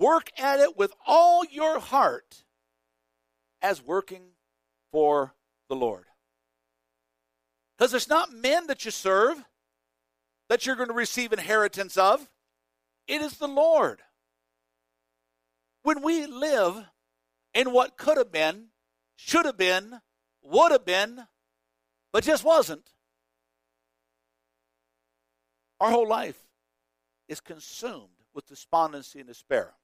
Work 0.00 0.30
at 0.38 0.60
it 0.60 0.78
with 0.78 0.94
all 1.06 1.44
your 1.44 1.78
heart 1.78 2.42
as 3.60 3.82
working 3.82 4.22
for 4.90 5.34
the 5.68 5.76
Lord. 5.76 6.06
Because 7.76 7.92
it's 7.92 8.08
not 8.08 8.32
men 8.32 8.66
that 8.68 8.86
you 8.86 8.90
serve 8.90 9.44
that 10.48 10.64
you're 10.64 10.74
going 10.74 10.88
to 10.88 10.94
receive 10.94 11.34
inheritance 11.34 11.98
of, 11.98 12.28
it 13.06 13.20
is 13.20 13.36
the 13.36 13.46
Lord. 13.46 14.00
When 15.82 16.02
we 16.02 16.26
live 16.26 16.86
in 17.52 17.72
what 17.72 17.98
could 17.98 18.16
have 18.16 18.32
been, 18.32 18.68
should 19.16 19.44
have 19.44 19.58
been, 19.58 20.00
would 20.42 20.72
have 20.72 20.86
been, 20.86 21.26
but 22.10 22.24
just 22.24 22.42
wasn't, 22.42 22.90
our 25.78 25.90
whole 25.90 26.08
life 26.08 26.40
is 27.28 27.40
consumed 27.40 28.08
with 28.34 28.46
despondency 28.46 29.20
and 29.20 29.28
despair. 29.28 29.74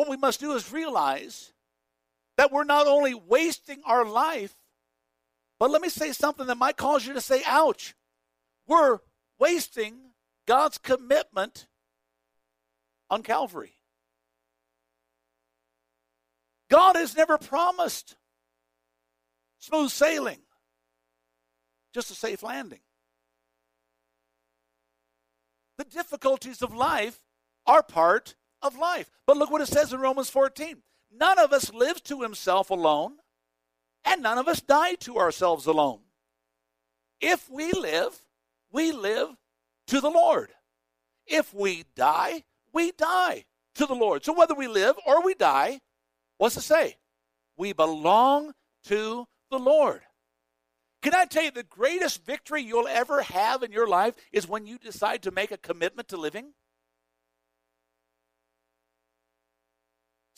What 0.00 0.08
we 0.08 0.16
must 0.16 0.40
do 0.40 0.52
is 0.52 0.72
realize 0.72 1.52
that 2.38 2.50
we're 2.50 2.64
not 2.64 2.86
only 2.86 3.12
wasting 3.12 3.82
our 3.84 4.02
life, 4.02 4.56
but 5.58 5.70
let 5.70 5.82
me 5.82 5.90
say 5.90 6.12
something 6.12 6.46
that 6.46 6.56
might 6.56 6.78
cause 6.78 7.06
you 7.06 7.12
to 7.12 7.20
say, 7.20 7.42
ouch. 7.44 7.94
We're 8.66 9.00
wasting 9.38 10.12
God's 10.48 10.78
commitment 10.78 11.66
on 13.10 13.22
Calvary. 13.22 13.74
God 16.70 16.96
has 16.96 17.14
never 17.14 17.36
promised 17.36 18.16
smooth 19.58 19.90
sailing, 19.90 20.40
just 21.92 22.10
a 22.10 22.14
safe 22.14 22.42
landing. 22.42 22.80
The 25.76 25.84
difficulties 25.84 26.62
of 26.62 26.74
life 26.74 27.18
are 27.66 27.82
part 27.82 28.34
of 28.62 28.76
life. 28.76 29.10
But 29.26 29.36
look 29.36 29.50
what 29.50 29.60
it 29.60 29.66
says 29.66 29.92
in 29.92 30.00
Romans 30.00 30.30
14. 30.30 30.82
None 31.12 31.38
of 31.38 31.52
us 31.52 31.72
lives 31.72 32.00
to 32.02 32.22
himself 32.22 32.70
alone, 32.70 33.14
and 34.04 34.22
none 34.22 34.38
of 34.38 34.48
us 34.48 34.60
die 34.60 34.94
to 34.94 35.18
ourselves 35.18 35.66
alone. 35.66 36.00
If 37.20 37.50
we 37.50 37.72
live, 37.72 38.18
we 38.72 38.92
live 38.92 39.36
to 39.88 40.00
the 40.00 40.10
Lord. 40.10 40.50
If 41.26 41.52
we 41.52 41.84
die, 41.94 42.44
we 42.72 42.92
die 42.92 43.44
to 43.74 43.86
the 43.86 43.94
Lord. 43.94 44.24
So 44.24 44.32
whether 44.32 44.54
we 44.54 44.68
live 44.68 44.96
or 45.06 45.22
we 45.22 45.34
die, 45.34 45.80
what's 46.38 46.56
it 46.56 46.62
say? 46.62 46.96
We 47.56 47.72
belong 47.72 48.52
to 48.84 49.26
the 49.50 49.58
Lord. 49.58 50.02
Can 51.02 51.14
I 51.14 51.24
tell 51.24 51.44
you 51.44 51.50
the 51.50 51.62
greatest 51.62 52.24
victory 52.24 52.62
you'll 52.62 52.88
ever 52.88 53.22
have 53.22 53.62
in 53.62 53.72
your 53.72 53.86
life 53.86 54.14
is 54.32 54.46
when 54.46 54.66
you 54.66 54.78
decide 54.78 55.22
to 55.22 55.30
make 55.30 55.50
a 55.50 55.56
commitment 55.56 56.08
to 56.08 56.16
living? 56.16 56.52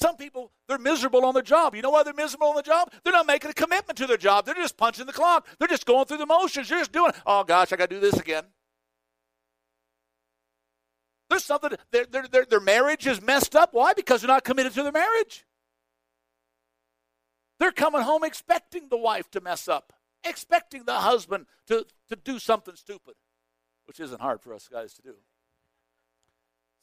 Some 0.02 0.16
people, 0.16 0.50
they're 0.66 0.78
miserable 0.78 1.24
on 1.24 1.32
the 1.32 1.42
job. 1.42 1.76
You 1.76 1.82
know 1.82 1.90
why 1.90 2.02
they're 2.02 2.12
miserable 2.12 2.48
on 2.48 2.56
the 2.56 2.62
job? 2.62 2.92
They're 3.04 3.12
not 3.12 3.24
making 3.24 3.52
a 3.52 3.54
commitment 3.54 3.96
to 3.98 4.06
their 4.08 4.16
job. 4.16 4.44
They're 4.44 4.54
just 4.56 4.76
punching 4.76 5.06
the 5.06 5.12
clock. 5.12 5.46
They're 5.60 5.68
just 5.68 5.86
going 5.86 6.06
through 6.06 6.16
the 6.16 6.26
motions. 6.26 6.68
They're 6.68 6.80
just 6.80 6.90
doing, 6.90 7.12
oh 7.24 7.44
gosh, 7.44 7.72
I 7.72 7.76
got 7.76 7.88
to 7.88 7.94
do 7.94 8.00
this 8.00 8.18
again. 8.18 8.42
There's 11.30 11.44
something, 11.44 11.70
their, 11.92 12.06
their, 12.06 12.44
their, 12.44 12.58
marriage 12.58 13.06
is 13.06 13.22
messed 13.22 13.54
up. 13.54 13.74
Why? 13.74 13.94
Because 13.94 14.22
they're 14.22 14.28
not 14.28 14.42
committed 14.42 14.74
to 14.74 14.82
their 14.82 14.90
marriage. 14.90 15.46
They're 17.60 17.70
coming 17.70 18.02
home 18.02 18.24
expecting 18.24 18.88
the 18.88 18.96
wife 18.96 19.30
to 19.30 19.40
mess 19.40 19.68
up, 19.68 19.92
expecting 20.24 20.82
the 20.82 20.94
husband 20.94 21.46
to, 21.68 21.86
to 22.08 22.16
do 22.16 22.40
something 22.40 22.74
stupid, 22.74 23.14
which 23.84 24.00
isn't 24.00 24.20
hard 24.20 24.40
for 24.40 24.52
us 24.52 24.66
guys 24.66 24.94
to 24.94 25.02
do. 25.02 25.14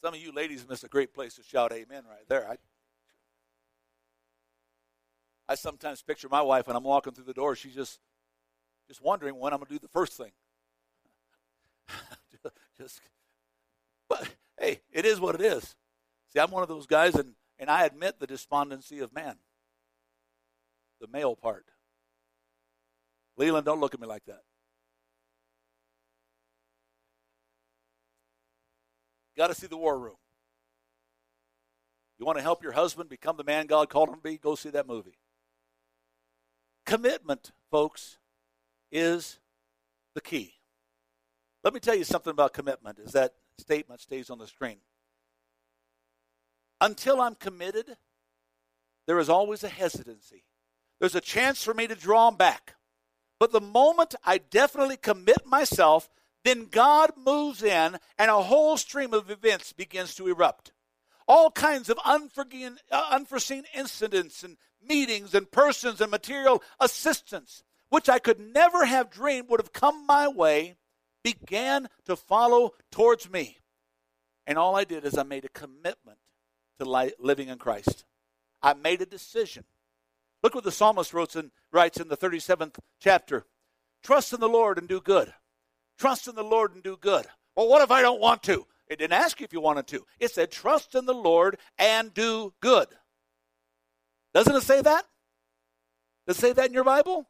Some 0.02 0.14
of 0.14 0.22
you 0.22 0.32
ladies 0.32 0.66
missed 0.70 0.86
a 0.86 0.88
great 0.88 1.14
place 1.14 1.34
to 1.34 1.44
shout 1.44 1.74
amen 1.74 2.04
right 2.10 2.28
there. 2.30 2.50
I, 2.50 2.56
I 5.50 5.56
sometimes 5.56 6.04
picture 6.04 6.30
my 6.30 6.44
wife 6.44 6.68
when 6.68 6.76
I'm 6.76 6.84
walking 6.84 7.14
through 7.14 7.26
the 7.26 7.34
door, 7.34 7.56
she's 7.56 7.74
just 7.74 8.00
just 8.88 9.02
wondering 9.02 9.36
when 9.36 9.52
I'm 9.52 9.58
going 9.60 9.68
to 9.68 9.74
do 9.74 9.80
the 9.80 9.88
first 9.88 10.14
thing. 10.14 10.32
just 12.78 13.02
but 14.08 14.30
hey, 14.60 14.82
it 14.92 15.06
is 15.06 15.20
what 15.20 15.34
it 15.34 15.42
is. 15.42 15.76
See, 16.32 16.40
I'm 16.40 16.52
one 16.52 16.62
of 16.62 16.70
those 16.70 16.86
guys, 16.86 17.16
and, 17.16 17.34
and 17.58 17.70
I 17.70 17.86
admit 17.86 18.20
the 18.20 18.28
despondency 18.28 19.00
of 19.00 19.12
man, 19.12 19.38
the 21.02 21.08
male 21.08 21.36
part. 21.36 21.66
Leland, 23.36 23.66
don't 23.66 23.80
look 23.80 23.96
at 23.96 24.00
me 24.00 24.08
like 24.08 24.26
that. 24.26 24.42
Got 29.36 29.48
to 29.48 29.56
see 29.56 29.68
the 29.68 29.78
war 29.78 29.98
room. 29.98 30.18
You 32.20 32.26
want 32.26 32.38
to 32.38 32.44
help 32.44 32.62
your 32.62 32.74
husband 32.74 33.10
become 33.10 33.38
the 33.38 33.44
man 33.44 33.66
God 33.66 33.90
called 33.90 34.10
him 34.10 34.16
to 34.16 34.22
be? 34.22 34.38
Go 34.38 34.54
see 34.54 34.70
that 34.72 34.86
movie. 34.86 35.18
Commitment, 36.90 37.52
folks, 37.70 38.18
is 38.92 39.38
the 40.16 40.22
key. 40.22 40.56
Let 41.64 41.76
me 41.76 41.80
tell 41.80 41.94
you 41.94 42.04
something 42.04 42.32
about 42.32 42.52
commitment. 42.52 42.98
Is 42.98 43.12
that 43.12 43.36
statement 43.60 44.02
stays 44.02 44.32
on 44.32 44.40
the 44.40 44.48
screen. 44.48 44.78
Until 46.82 47.22
I'm 47.22 47.36
committed, 47.36 47.96
there 49.06 49.20
is 49.20 49.30
always 49.30 49.64
a 49.64 49.70
hesitancy. 49.70 50.46
There's 51.00 51.14
a 51.14 51.22
chance 51.22 51.64
for 51.64 51.76
me 51.76 51.86
to 51.86 51.94
draw 51.94 52.32
back. 52.32 52.74
But 53.40 53.52
the 53.52 53.62
moment 53.62 54.16
I 54.26 54.40
definitely 54.40 54.98
commit 54.98 55.46
myself, 55.46 56.10
then 56.44 56.66
God 56.66 57.12
moves 57.24 57.62
in 57.62 58.00
and 58.18 58.32
a 58.32 58.42
whole 58.42 58.78
stream 58.78 59.14
of 59.14 59.30
events 59.30 59.74
begins 59.74 60.16
to 60.16 60.28
erupt. 60.28 60.72
All 61.28 61.52
kinds 61.52 61.92
of 61.92 62.00
unforeseen, 62.04 62.78
uh, 62.92 63.10
unforeseen 63.12 63.66
incidents 63.76 64.44
and 64.44 64.58
meetings 64.88 65.34
and 65.34 65.52
persons 65.52 66.02
and 66.02 66.12
material 66.12 66.64
assistance, 66.80 67.64
which 67.90 68.10
I 68.10 68.20
could 68.20 68.40
never 68.40 68.86
have 68.86 69.10
dreamed 69.10 69.50
would 69.50 69.60
have 69.60 69.74
come 69.74 70.06
my 70.06 70.28
way 70.28 70.78
began 71.24 71.90
to 72.06 72.16
follow 72.16 72.74
towards 72.92 73.30
me. 73.30 73.58
And 74.48 74.58
all 74.58 74.76
I 74.76 74.84
did 74.84 75.06
is 75.06 75.18
I 75.18 75.24
made 75.24 75.46
a 75.46 75.50
commitment 75.50 76.18
to 76.80 77.12
living 77.20 77.50
in 77.50 77.58
Christ. 77.58 78.06
I 78.62 78.74
made 78.74 79.02
a 79.02 79.06
decision. 79.06 79.64
Look 80.42 80.56
what 80.56 80.64
the 80.64 80.72
psalmist 80.72 81.14
in, 81.36 81.52
writes 81.72 82.00
in 82.00 82.08
the 82.08 82.18
37th 82.18 82.78
chapter 83.00 83.46
Trust 84.02 84.34
in 84.34 84.40
the 84.40 84.48
Lord 84.48 84.78
and 84.78 84.88
do 84.88 85.02
good. 85.02 85.34
Trust 85.98 86.28
in 86.28 86.36
the 86.36 86.44
Lord 86.44 86.74
and 86.74 86.82
do 86.82 86.96
good. 86.96 87.26
Well, 87.56 87.68
what 87.68 87.82
if 87.82 87.92
I 87.92 88.02
don't 88.02 88.22
want 88.22 88.44
to? 88.44 88.66
It 88.88 89.00
didn't 89.00 89.14
ask 89.14 89.40
you 89.40 89.44
if 89.44 89.54
you 89.54 89.60
wanted 89.60 89.88
to. 89.88 90.06
It 90.20 90.32
said, 90.32 90.52
Trust 90.52 90.96
in 90.96 91.06
the 91.06 91.14
Lord 91.14 91.58
and 91.78 92.14
do 92.14 92.54
good. 92.62 92.88
Doesn't 94.34 94.56
it 94.56 94.64
say 94.64 94.82
that? 94.82 95.06
Does 96.28 96.38
it 96.38 96.42
say 96.42 96.54
that 96.54 96.68
in 96.68 96.74
your 96.74 96.84
Bible? 96.84 97.28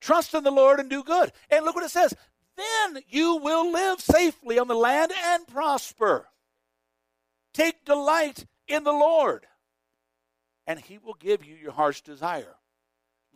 Trust 0.00 0.34
in 0.34 0.42
the 0.42 0.50
Lord 0.50 0.80
and 0.80 0.90
do 0.90 1.04
good. 1.04 1.32
And 1.50 1.64
look 1.64 1.76
what 1.76 1.84
it 1.84 1.90
says 1.90 2.14
then 2.56 3.02
you 3.08 3.36
will 3.36 3.72
live 3.72 4.00
safely 4.00 4.58
on 4.58 4.68
the 4.68 4.74
land 4.74 5.12
and 5.24 5.46
prosper. 5.46 6.28
Take 7.54 7.84
delight 7.84 8.46
in 8.66 8.84
the 8.84 8.92
Lord, 8.92 9.46
and 10.66 10.80
he 10.80 10.98
will 10.98 11.14
give 11.14 11.44
you 11.44 11.54
your 11.54 11.72
heart's 11.72 12.00
desire. 12.00 12.56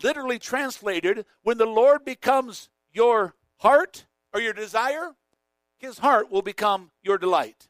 Literally 0.02 0.38
translated, 0.38 1.24
when 1.42 1.58
the 1.58 1.66
Lord 1.66 2.04
becomes 2.04 2.68
your 2.92 3.34
heart 3.58 4.06
or 4.32 4.40
your 4.40 4.52
desire, 4.52 5.14
his 5.78 5.98
heart 5.98 6.30
will 6.30 6.42
become 6.42 6.90
your 7.02 7.18
delight. 7.18 7.68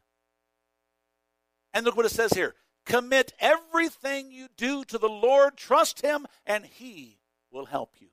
And 1.72 1.84
look 1.84 1.96
what 1.96 2.06
it 2.06 2.10
says 2.10 2.32
here 2.32 2.54
commit 2.86 3.34
everything 3.38 4.30
you 4.32 4.48
do 4.56 4.84
to 4.84 4.96
the 4.96 5.08
Lord, 5.08 5.56
trust 5.56 6.00
him, 6.00 6.26
and 6.46 6.64
he 6.64 7.18
will 7.50 7.66
help 7.66 7.94
you. 8.00 8.08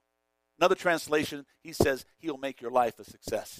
Another 0.59 0.75
translation, 0.75 1.45
he 1.61 1.73
says, 1.73 2.05
He'll 2.19 2.37
make 2.37 2.61
your 2.61 2.71
life 2.71 2.99
a 2.99 3.03
success. 3.03 3.59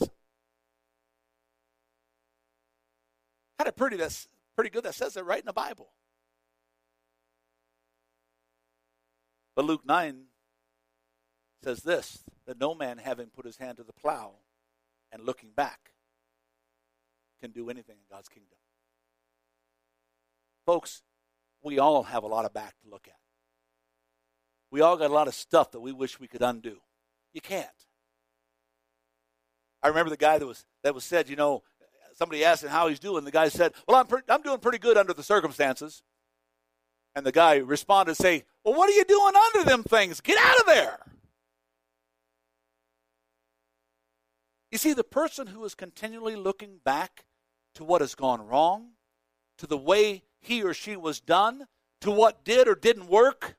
Kind 3.58 3.67
of 3.67 3.76
pretty, 3.76 3.97
that's 3.97 4.28
pretty 4.56 4.69
good. 4.69 4.84
That 4.84 4.95
says 4.95 5.15
it 5.15 5.23
right 5.23 5.39
in 5.39 5.45
the 5.45 5.54
Bible. 5.54 5.89
But 9.56 9.65
Luke 9.65 9.86
9 9.86 10.23
says 11.63 11.82
this 11.84 12.23
that 12.45 12.60
no 12.60 12.76
man 12.76 12.97
having 12.97 13.28
put 13.28 13.45
his 13.45 13.58
hand 13.58 13.78
to 13.78 13.84
the 13.84 13.93
plow 13.93 14.34
and 15.12 15.23
looking 15.23 15.52
back 15.56 15.91
can 17.39 17.52
do 17.52 17.69
anything 17.69 17.95
in 17.95 18.15
God's 18.15 18.30
kingdom. 18.30 18.58
Folks, 20.65 21.02
we 21.62 21.80
all 21.80 22.04
have 22.04 22.23
a 22.23 22.28
lot 22.28 22.45
of 22.45 22.54
back 22.54 22.76
to 22.84 22.89
look 22.89 23.08
at. 23.08 23.15
We 24.71 24.82
all 24.82 24.97
got 24.97 25.12
a 25.12 25.13
lot 25.13 25.28
of 25.28 25.36
stuff 25.36 25.71
that 25.71 25.82
we 25.82 25.91
wish 25.91 26.19
we 26.19 26.28
could 26.28 26.41
undo. 26.41 26.78
You 27.34 27.41
can't. 27.41 27.67
I 29.82 29.89
remember 29.89 30.10
the 30.10 30.17
guy 30.17 30.38
that 30.38 30.47
was 30.47 30.65
that 30.84 30.95
was 30.95 31.04
said, 31.04 31.30
you 31.30 31.36
know, 31.36 31.63
somebody 32.15 32.43
asked 32.43 32.63
him 32.63 32.69
how 32.69 32.88
he's 32.88 32.99
doing. 32.99 33.26
The 33.26 33.32
guy 33.32 33.49
said, 33.49 33.73
"Well, 33.88 33.97
I'm 33.97 34.21
I'm 34.30 34.41
doing 34.41 34.60
pretty 34.60 34.80
good 34.80 34.97
under 34.97 35.13
the 35.13 35.23
circumstances." 35.23 36.02
And 37.15 37.26
the 37.26 37.32
guy 37.32 37.58
responded, 37.58 38.15
"Say, 38.15 38.45
well, 38.63 38.76
what 38.76 38.89
are 38.89 38.93
you 38.93 39.04
doing 39.04 39.34
under 39.36 39.69
them 39.69 39.84
things? 39.84 40.21
Get 40.21 40.38
out 40.39 40.60
of 40.60 40.65
there." 40.65 40.99
You 44.71 44.80
see, 44.80 44.93
the 44.93 45.04
person 45.04 45.47
who 45.47 45.63
is 45.65 45.76
continually 45.76 46.36
looking 46.36 46.80
back 46.84 47.26
to 47.76 47.84
what 47.84 48.02
has 48.02 48.15
gone 48.15 48.47
wrong, 48.47 48.93
to 49.60 49.67
the 49.67 49.78
way 49.78 50.23
he 50.43 50.63
or 50.63 50.73
she 50.73 50.95
was 50.95 51.19
done, 51.19 51.67
to 52.01 52.12
what 52.12 52.43
did 52.43 52.67
or 52.67 52.75
didn't 52.75 53.08
work, 53.08 53.56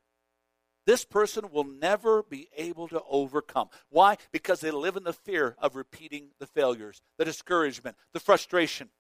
this 0.87 1.05
person 1.05 1.51
will 1.51 1.65
never 1.65 2.23
be 2.23 2.49
able 2.57 2.89
to 2.89 3.03
overcome. 3.09 3.71
Why? 3.89 4.19
Because 4.33 4.61
they 4.61 4.71
live 4.71 4.97
in 4.97 5.05
the 5.05 5.15
fear 5.15 5.57
of 5.59 5.77
repeating 5.77 6.29
the 6.39 6.47
failures, 6.47 7.01
the 7.17 7.25
discouragement, 7.25 7.97
the 8.13 8.21
frustration. 8.21 8.91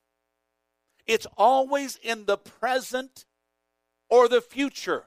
It's 1.06 1.26
always 1.36 1.98
in 2.02 2.24
the 2.24 2.38
present 2.38 3.26
or 4.08 4.28
the 4.28 4.40
future 4.40 5.04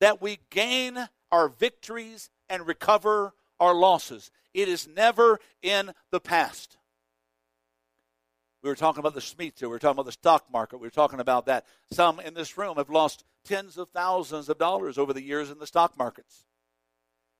that 0.00 0.20
we 0.20 0.40
gain 0.50 1.08
our 1.32 1.48
victories 1.48 2.30
and 2.48 2.66
recover 2.66 3.32
our 3.58 3.74
losses. 3.74 4.30
It 4.52 4.68
is 4.68 4.86
never 4.86 5.40
in 5.62 5.92
the 6.10 6.20
past. 6.20 6.76
We 8.62 8.68
were 8.68 8.76
talking 8.76 8.98
about 8.98 9.14
the 9.14 9.20
Smiths, 9.20 9.62
we 9.62 9.68
were 9.68 9.78
talking 9.78 9.96
about 9.96 10.06
the 10.06 10.12
stock 10.12 10.46
market, 10.52 10.78
we 10.78 10.86
were 10.86 10.90
talking 10.90 11.20
about 11.20 11.46
that. 11.46 11.64
Some 11.92 12.18
in 12.18 12.34
this 12.34 12.58
room 12.58 12.76
have 12.76 12.90
lost 12.90 13.24
tens 13.44 13.78
of 13.78 13.88
thousands 13.90 14.48
of 14.48 14.58
dollars 14.58 14.98
over 14.98 15.12
the 15.12 15.22
years 15.22 15.50
in 15.50 15.58
the 15.58 15.66
stock 15.66 15.96
markets. 15.96 16.44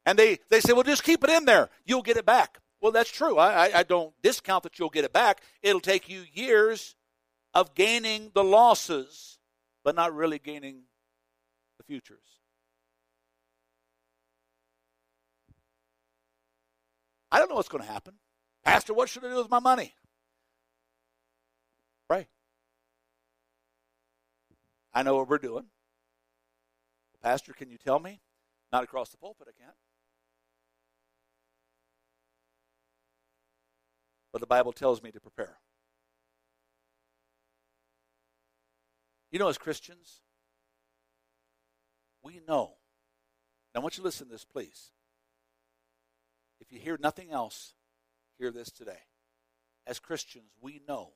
And 0.07 0.19
they, 0.19 0.39
they 0.49 0.61
say, 0.61 0.73
well, 0.73 0.85
just 0.85 1.03
keep 1.03 1.25
it 1.25 1.31
in 1.31 1.45
there. 1.45 1.71
You'll 1.85 2.03
get 2.03 2.17
it 2.17 2.25
back. 2.25 2.59
Well, 2.81 2.93
that's 2.93 3.11
true. 3.11 3.37
I, 3.37 3.67
I, 3.67 3.79
I 3.81 3.83
don't 3.83 4.15
discount 4.23 4.63
that 4.63 4.79
you'll 4.79 4.91
get 4.91 5.05
it 5.05 5.13
back. 5.13 5.43
It'll 5.63 5.81
take 5.81 6.09
you 6.09 6.23
years 6.33 6.95
of 7.53 7.75
gaining 7.75 8.31
the 8.33 8.45
losses, 8.45 9.39
but 9.83 9.97
not 9.97 10.15
really 10.15 10.39
gaining 10.39 10.83
the 11.79 11.85
futures. 11.85 12.23
I 17.31 17.39
don't 17.39 17.49
know 17.49 17.57
what's 17.57 17.69
going 17.69 17.85
to 17.85 17.91
happen. 17.91 18.15
Pastor, 18.65 18.95
what 18.95 19.09
should 19.09 19.25
I 19.25 19.31
do 19.31 19.37
with 19.37 19.51
my 19.51 19.59
money? 19.59 19.95
Pray. 22.09 22.27
I 24.94 25.03
know 25.03 25.16
what 25.16 25.29
we're 25.29 25.38
doing. 25.38 25.66
Pastor, 27.23 27.53
can 27.53 27.71
you 27.71 27.77
tell 27.77 27.99
me? 27.99 28.21
Not 28.73 28.85
across 28.85 29.11
the 29.11 29.18
pulpit, 29.18 29.49
I 29.49 29.62
can't. 29.62 29.77
But 34.33 34.40
the 34.40 34.47
Bible 34.47 34.73
tells 34.73 35.03
me 35.03 35.11
to 35.11 35.21
prepare. 35.21 35.59
You 39.31 39.38
know, 39.38 39.49
as 39.49 39.59
Christians, 39.59 40.21
we 42.23 42.40
know. 42.47 42.75
Now, 43.75 43.81
I 43.81 43.83
want 43.83 43.97
you 43.97 44.03
to 44.03 44.07
listen 44.07 44.27
to 44.27 44.33
this, 44.33 44.44
please. 44.44 44.90
If 46.61 46.73
you 46.73 46.79
hear 46.79 46.99
nothing 47.01 47.31
else, 47.31 47.75
hear 48.38 48.51
this 48.51 48.71
today. 48.71 49.01
As 49.87 49.99
Christians, 49.99 50.53
we 50.61 50.81
know 50.88 51.12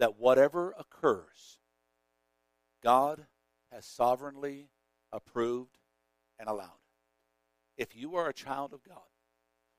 that 0.00 0.18
whatever 0.18 0.74
occurs, 0.78 1.58
God 2.82 3.26
has 3.70 3.84
sovereignly 3.84 4.70
approved 5.12 5.76
and 6.38 6.48
allowed. 6.48 6.80
If 7.76 7.94
you 7.94 8.16
are 8.16 8.28
a 8.28 8.34
child 8.34 8.72
of 8.72 8.82
God, 8.82 8.98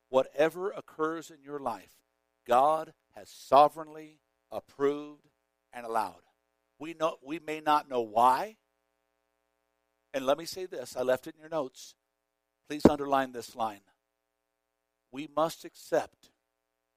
whatever 0.10 0.70
occurs 0.70 1.32
in 1.32 1.44
your 1.44 1.60
life, 1.60 1.96
God 2.48 2.94
has 3.16 3.30
sovereignly 3.30 4.20
approved 4.52 5.28
and 5.74 5.88
allowed. 5.88 6.22
We 6.78 6.94
know 6.94 7.18
we 7.24 7.40
may 7.40 7.60
not 7.60 7.90
know 7.90 8.02
why. 8.02 8.58
And 10.14 10.26
let 10.26 10.38
me 10.38 10.46
say 10.46 10.68
this, 10.68 10.96
I 10.96 11.02
left 11.02 11.26
it 11.26 11.34
in 11.34 11.40
your 11.40 11.50
notes. 11.50 11.96
Please 12.70 12.86
underline 12.88 13.32
this 13.32 13.56
line. 13.56 13.82
We 15.12 15.28
must 15.36 15.66
accept 15.66 16.30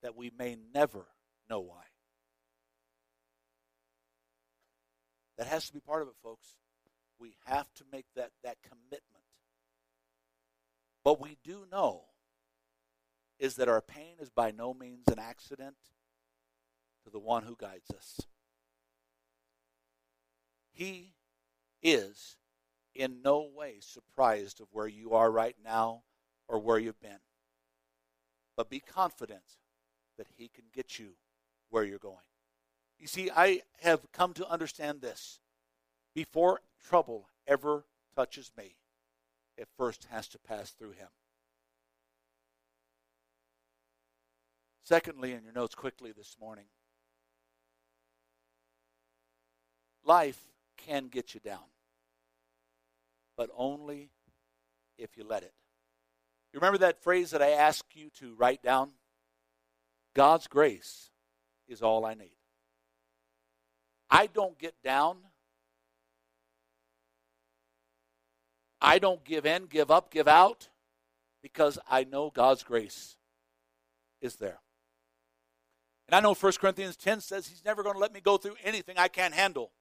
that 0.03 0.15
we 0.15 0.31
may 0.39 0.59
never 0.75 1.07
know 1.49 1.61
why. 1.61 1.85
That 5.38 5.47
has 5.47 5.66
to 5.66 5.73
be 5.73 5.81
part 5.81 6.03
of 6.03 6.09
it, 6.09 6.14
folks. 6.23 6.57
We 7.18 7.35
have 7.47 7.73
to 7.75 7.85
make 7.90 8.07
that, 8.16 8.31
that 8.42 8.59
commitment. 8.62 9.03
What 11.03 11.20
we 11.20 11.38
do 11.44 11.66
know 11.70 12.03
is 13.38 13.57
that 13.57 13.68
our 13.68 13.81
pain 13.81 14.16
is 14.20 14.31
by 14.31 14.51
no 14.51 14.73
means 14.73 15.09
an 15.09 15.18
accident 15.18 15.77
to 17.05 17.11
the 17.11 17.18
one 17.18 17.42
who 17.42 17.57
guides 17.59 17.90
us. 17.90 18.20
He 20.73 21.14
is 21.83 22.37
in 22.94 23.23
no 23.23 23.49
way 23.55 23.77
surprised 23.81 24.61
of 24.61 24.68
where 24.73 24.88
you 24.88 25.12
are 25.12 25.31
right 25.31 25.57
now 25.64 26.03
or 26.49 26.59
where 26.59 26.79
you've 26.79 27.01
been. 27.01 27.20
But 28.57 28.70
be 28.70 28.81
confident 28.81 29.59
that 30.16 30.29
He 30.37 30.49
can 30.49 30.64
get 30.73 30.99
you 30.99 31.11
where 31.70 31.85
you're 31.85 31.99
going. 31.99 32.16
You 33.05 33.09
see, 33.09 33.31
I 33.31 33.61
have 33.83 34.01
come 34.12 34.33
to 34.33 34.49
understand 34.49 35.03
this. 35.03 35.38
Before 36.14 36.62
trouble 36.88 37.29
ever 37.47 37.85
touches 38.17 38.51
me, 38.57 38.77
it 39.59 39.69
first 39.77 40.07
has 40.11 40.27
to 40.29 40.38
pass 40.38 40.71
through 40.71 40.93
Him. 40.93 41.09
Secondly, 44.85 45.33
in 45.33 45.45
your 45.45 45.53
notes 45.53 45.75
quickly 45.75 46.12
this 46.17 46.37
morning, 46.40 46.64
life 50.03 50.40
can 50.79 51.09
get 51.09 51.35
you 51.35 51.40
down, 51.40 51.69
but 53.37 53.51
only 53.55 54.09
if 54.97 55.19
you 55.19 55.25
let 55.25 55.43
it. 55.43 55.53
You 56.55 56.59
remember 56.59 56.79
that 56.79 57.03
phrase 57.03 57.33
that 57.33 57.43
I 57.43 57.51
asked 57.51 57.95
you 57.95 58.09
to 58.21 58.33
write 58.33 58.62
down? 58.62 58.93
God's 60.14 60.47
grace 60.47 61.11
is 61.69 61.83
all 61.83 62.07
I 62.07 62.14
need. 62.14 62.38
I 64.14 64.29
don't 64.29 64.57
get 64.61 64.81
down. 64.85 65.16
I 68.81 69.00
don't 69.00 69.24
give 69.24 69.44
in, 69.44 69.66
give 69.66 69.90
up, 69.90 70.12
give 70.12 70.29
out 70.29 70.68
because 71.42 71.81
I 71.90 72.05
know 72.05 72.31
God's 72.33 72.62
grace 72.62 73.16
is 74.20 74.37
there. 74.37 74.61
And 76.07 76.14
I 76.14 76.20
know 76.20 76.33
1 76.33 76.53
Corinthians 76.61 76.96
10 76.96 77.22
says 77.22 77.48
he's 77.48 77.64
never 77.64 77.83
going 77.83 77.96
to 77.96 78.00
let 78.00 78.14
me 78.14 78.20
go 78.20 78.37
through 78.37 78.55
anything 78.62 78.94
I 78.98 79.09
can't 79.09 79.35
handle. 79.35 79.72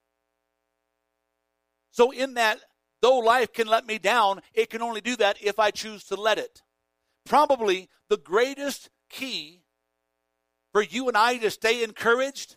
So, 1.92 2.10
in 2.10 2.34
that, 2.34 2.58
though 3.02 3.18
life 3.18 3.52
can 3.52 3.68
let 3.68 3.86
me 3.86 3.98
down, 3.98 4.40
it 4.52 4.68
can 4.68 4.82
only 4.82 5.00
do 5.00 5.14
that 5.14 5.40
if 5.40 5.60
I 5.60 5.70
choose 5.70 6.02
to 6.06 6.16
let 6.16 6.38
it. 6.38 6.62
Probably 7.24 7.88
the 8.08 8.16
greatest 8.16 8.90
key 9.08 9.62
for 10.72 10.82
you 10.82 11.06
and 11.06 11.16
I 11.16 11.36
to 11.36 11.52
stay 11.52 11.84
encouraged 11.84 12.56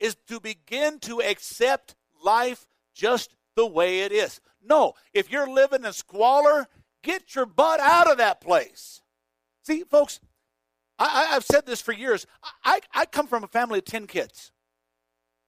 is 0.00 0.16
to 0.28 0.40
begin 0.40 0.98
to 1.00 1.20
accept 1.20 1.94
life 2.22 2.66
just 2.94 3.34
the 3.56 3.66
way 3.66 4.00
it 4.00 4.12
is. 4.12 4.40
No, 4.62 4.94
if 5.12 5.30
you're 5.30 5.48
living 5.48 5.84
in 5.84 5.92
squalor, 5.92 6.68
get 7.02 7.34
your 7.34 7.46
butt 7.46 7.80
out 7.80 8.10
of 8.10 8.18
that 8.18 8.40
place. 8.40 9.02
See, 9.62 9.84
folks, 9.84 10.20
I, 10.98 11.26
have 11.26 11.44
said 11.44 11.66
this 11.66 11.80
for 11.80 11.92
years. 11.92 12.26
I, 12.64 12.80
I 12.92 13.06
come 13.06 13.26
from 13.26 13.44
a 13.44 13.48
family 13.48 13.78
of 13.78 13.84
10 13.84 14.06
kids. 14.06 14.50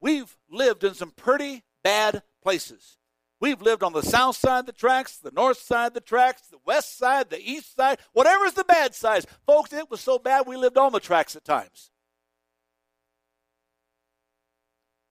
We've 0.01 0.37
lived 0.51 0.85
in 0.85 0.95
some 0.95 1.11
pretty 1.11 1.65
bad 1.83 2.23
places. 2.43 2.99
We've 3.41 3.61
lived 3.61 3.83
on 3.83 3.93
the 3.93 4.03
south 4.03 4.37
side 4.37 4.61
of 4.61 4.67
the 4.67 4.73
tracks, 4.73 5.17
the 5.17 5.31
north 5.31 5.59
side 5.59 5.89
of 5.89 5.95
the 5.95 6.01
tracks, 6.01 6.43
the 6.43 6.59
west 6.67 6.99
side, 6.99 7.31
the 7.31 7.41
east 7.41 7.75
side, 7.75 7.99
whatever's 8.13 8.53
the 8.53 8.65
bad 8.65 8.95
side. 8.95 9.25
Folks, 9.47 9.73
it 9.73 9.91
was 9.91 10.01
so 10.01 10.19
bad 10.19 10.47
we 10.47 10.57
lived 10.57 10.77
on 10.77 10.93
the 10.93 11.01
tracks 11.01 11.35
at 11.35 11.45
times. 11.45 11.91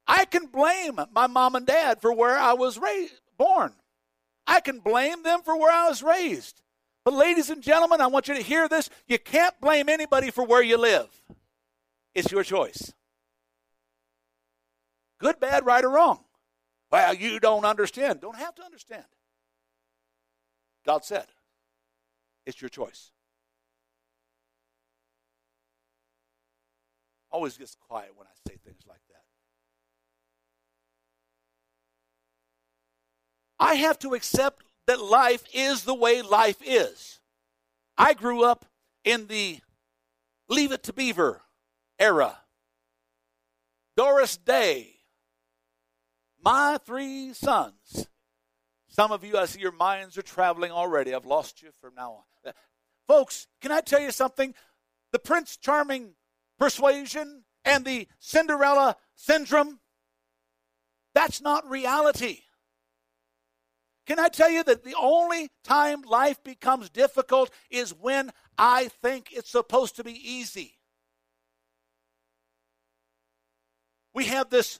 I 0.09 0.25
can 0.25 0.47
blame 0.47 0.99
my 1.13 1.27
mom 1.27 1.53
and 1.53 1.67
dad 1.67 2.01
for 2.01 2.11
where 2.11 2.35
I 2.35 2.53
was 2.53 2.79
born. 3.37 3.73
I 4.47 4.59
can 4.59 4.79
blame 4.79 5.21
them 5.21 5.41
for 5.43 5.55
where 5.55 5.71
I 5.71 5.87
was 5.87 6.01
raised. 6.01 6.63
But, 7.05 7.13
ladies 7.13 7.51
and 7.51 7.61
gentlemen, 7.61 8.01
I 8.01 8.07
want 8.07 8.27
you 8.27 8.33
to 8.33 8.41
hear 8.41 8.67
this. 8.67 8.89
You 9.07 9.19
can't 9.19 9.53
blame 9.61 9.87
anybody 9.87 10.31
for 10.31 10.43
where 10.43 10.63
you 10.63 10.77
live, 10.77 11.07
it's 12.15 12.31
your 12.31 12.43
choice. 12.43 12.91
Good, 15.19 15.39
bad, 15.39 15.65
right, 15.65 15.83
or 15.83 15.89
wrong. 15.89 16.23
Well, 16.91 17.13
you 17.13 17.39
don't 17.39 17.65
understand. 17.65 18.21
Don't 18.21 18.37
have 18.37 18.55
to 18.55 18.63
understand. 18.63 19.03
God 20.85 21.05
said, 21.05 21.25
it's 22.45 22.61
your 22.61 22.69
choice. 22.69 23.11
Always 27.29 27.57
gets 27.57 27.75
quiet 27.75 28.13
when 28.15 28.25
I 28.25 28.49
say 28.49 28.57
things 28.65 28.81
like 28.87 29.01
that. 29.08 29.08
I 33.59 33.75
have 33.75 33.99
to 33.99 34.13
accept 34.13 34.63
that 34.87 35.01
life 35.01 35.43
is 35.53 35.83
the 35.83 35.93
way 35.93 36.21
life 36.21 36.57
is. 36.65 37.19
I 37.97 38.13
grew 38.13 38.43
up 38.43 38.65
in 39.03 39.27
the 39.27 39.59
Leave 40.47 40.71
It 40.71 40.83
to 40.83 40.93
Beaver 40.93 41.41
era. 41.99 42.37
Doris 43.97 44.37
Day, 44.37 44.95
my 46.41 46.77
three 46.85 47.33
sons. 47.33 48.07
Some 48.87 49.11
of 49.11 49.23
you, 49.23 49.37
I 49.37 49.45
see 49.45 49.59
your 49.59 49.71
minds 49.71 50.17
are 50.17 50.23
traveling 50.23 50.71
already. 50.71 51.13
I've 51.13 51.25
lost 51.25 51.61
you 51.61 51.69
from 51.81 51.95
now 51.95 52.23
on. 52.45 52.53
Folks, 53.07 53.47
can 53.61 53.71
I 53.71 53.81
tell 53.81 53.99
you 53.99 54.11
something? 54.11 54.53
The 55.11 55.19
Prince 55.19 55.57
Charming 55.57 56.13
persuasion 56.57 57.43
and 57.65 57.83
the 57.83 58.07
Cinderella 58.19 58.95
syndrome, 59.15 59.79
that's 61.13 61.41
not 61.41 61.69
reality. 61.69 62.41
Can 64.09 64.17
I 64.19 64.27
tell 64.27 64.49
you 64.49 64.63
that 64.63 64.83
the 64.83 64.95
only 64.99 65.51
time 65.63 66.01
life 66.01 66.43
becomes 66.43 66.89
difficult 66.89 67.51
is 67.69 67.93
when 67.93 68.31
I 68.57 68.87
think 69.03 69.31
it's 69.31 69.51
supposed 69.51 69.97
to 69.97 70.03
be 70.03 70.13
easy? 70.13 70.79
We 74.15 74.25
have 74.25 74.49
this 74.49 74.79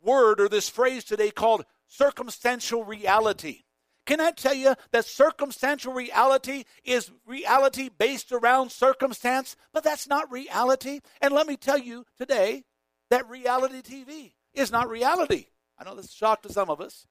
word 0.00 0.40
or 0.40 0.48
this 0.48 0.68
phrase 0.68 1.02
today 1.02 1.32
called 1.32 1.64
circumstantial 1.88 2.84
reality. 2.84 3.64
Can 4.06 4.20
I 4.20 4.30
tell 4.30 4.54
you 4.54 4.76
that 4.92 5.04
circumstantial 5.04 5.92
reality 5.92 6.62
is 6.84 7.10
reality 7.26 7.88
based 7.88 8.30
around 8.30 8.70
circumstance? 8.70 9.56
But 9.72 9.82
that's 9.82 10.06
not 10.06 10.30
reality. 10.30 11.00
And 11.20 11.34
let 11.34 11.48
me 11.48 11.56
tell 11.56 11.78
you 11.78 12.04
today 12.18 12.62
that 13.10 13.28
reality 13.28 13.82
TV 13.82 14.34
is 14.54 14.70
not 14.70 14.88
reality. 14.88 15.46
I 15.76 15.82
know 15.82 15.96
this 15.96 16.04
is 16.04 16.12
a 16.12 16.14
shock 16.14 16.42
to 16.42 16.52
some 16.52 16.70
of 16.70 16.80
us. 16.80 17.08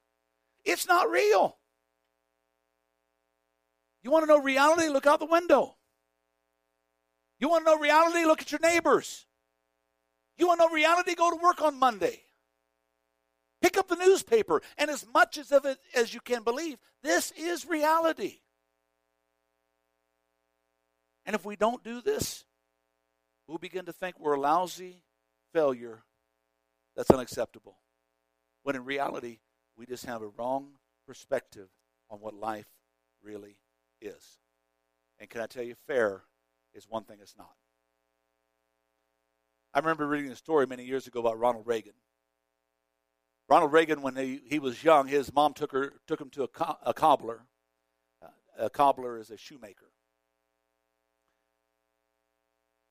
It's 0.64 0.88
not 0.88 1.10
real. 1.10 1.58
You 4.04 4.12
want 4.12 4.24
to 4.24 4.28
know 4.28 4.40
reality? 4.40 4.88
Look 4.88 5.06
out 5.06 5.20
the 5.20 5.26
window. 5.26 5.76
You 7.40 7.50
want 7.50 7.66
to 7.66 7.72
know 7.72 7.80
reality? 7.80 8.26
Look 8.26 8.42
at 8.42 8.52
your 8.52 8.62
neighbors. 8.62 9.26
You 10.38 10.48
want 10.48 10.60
to 10.60 10.68
know 10.68 10.74
reality? 10.74 11.16
Go 11.16 11.32
to 11.32 11.42
work 11.42 11.62
on 11.62 11.78
Monday. 11.78 12.22
Pick 13.62 13.78
up 13.78 13.88
the 13.88 13.96
newspaper, 13.96 14.62
and 14.78 14.90
as 14.90 15.06
much 15.14 15.38
as 15.38 15.52
of 15.52 15.66
it 15.66 15.78
as 15.96 16.14
you 16.14 16.20
can 16.20 16.44
believe, 16.44 16.80
this 17.04 17.32
is 17.38 17.68
reality. 17.68 18.40
And 21.28 21.36
if 21.36 21.46
we 21.46 21.56
don't 21.56 21.84
do 21.84 22.02
this, 22.02 22.44
we'll 23.48 23.60
begin 23.60 23.86
to 23.86 23.94
think 23.94 24.20
we're 24.20 24.34
a 24.34 24.40
lousy 24.40 25.04
failure 25.54 26.04
that's 26.96 27.12
unacceptable. 27.12 27.78
When 28.64 28.76
in 28.76 28.84
reality, 28.84 29.40
we 29.82 29.88
just 29.88 30.06
have 30.06 30.22
a 30.22 30.28
wrong 30.28 30.68
perspective 31.08 31.68
on 32.12 32.20
what 32.20 32.36
life 32.36 32.68
really 33.24 33.58
is. 34.00 34.38
And 35.20 35.28
can 35.28 35.42
I 35.42 35.48
tell 35.48 35.64
you, 35.64 35.74
fair 35.88 36.22
is 36.76 36.86
one 36.88 37.04
thing 37.04 37.18
it's 37.20 37.36
not. 37.36 37.56
I 39.74 39.80
remember 39.80 40.06
reading 40.06 40.30
a 40.30 40.36
story 40.36 40.68
many 40.68 40.86
years 40.86 41.08
ago 41.08 41.20
about 41.20 41.40
Ronald 41.40 41.66
Reagan. 41.66 41.94
Ronald 43.50 43.74
Reagan, 43.74 44.04
when 44.04 44.16
he, 44.16 44.42
he 44.46 44.60
was 44.60 44.84
young, 44.84 45.08
his 45.08 45.34
mom 45.34 45.56
took 45.56 45.72
her 45.72 45.94
took 46.06 46.22
him 46.22 46.30
to 46.30 46.44
a, 46.44 46.48
co- 46.48 46.78
a 46.86 46.94
cobbler. 46.94 47.48
Uh, 48.24 48.28
a 48.60 48.70
cobbler 48.70 49.18
is 49.18 49.32
a 49.32 49.38
shoemaker. 49.38 49.90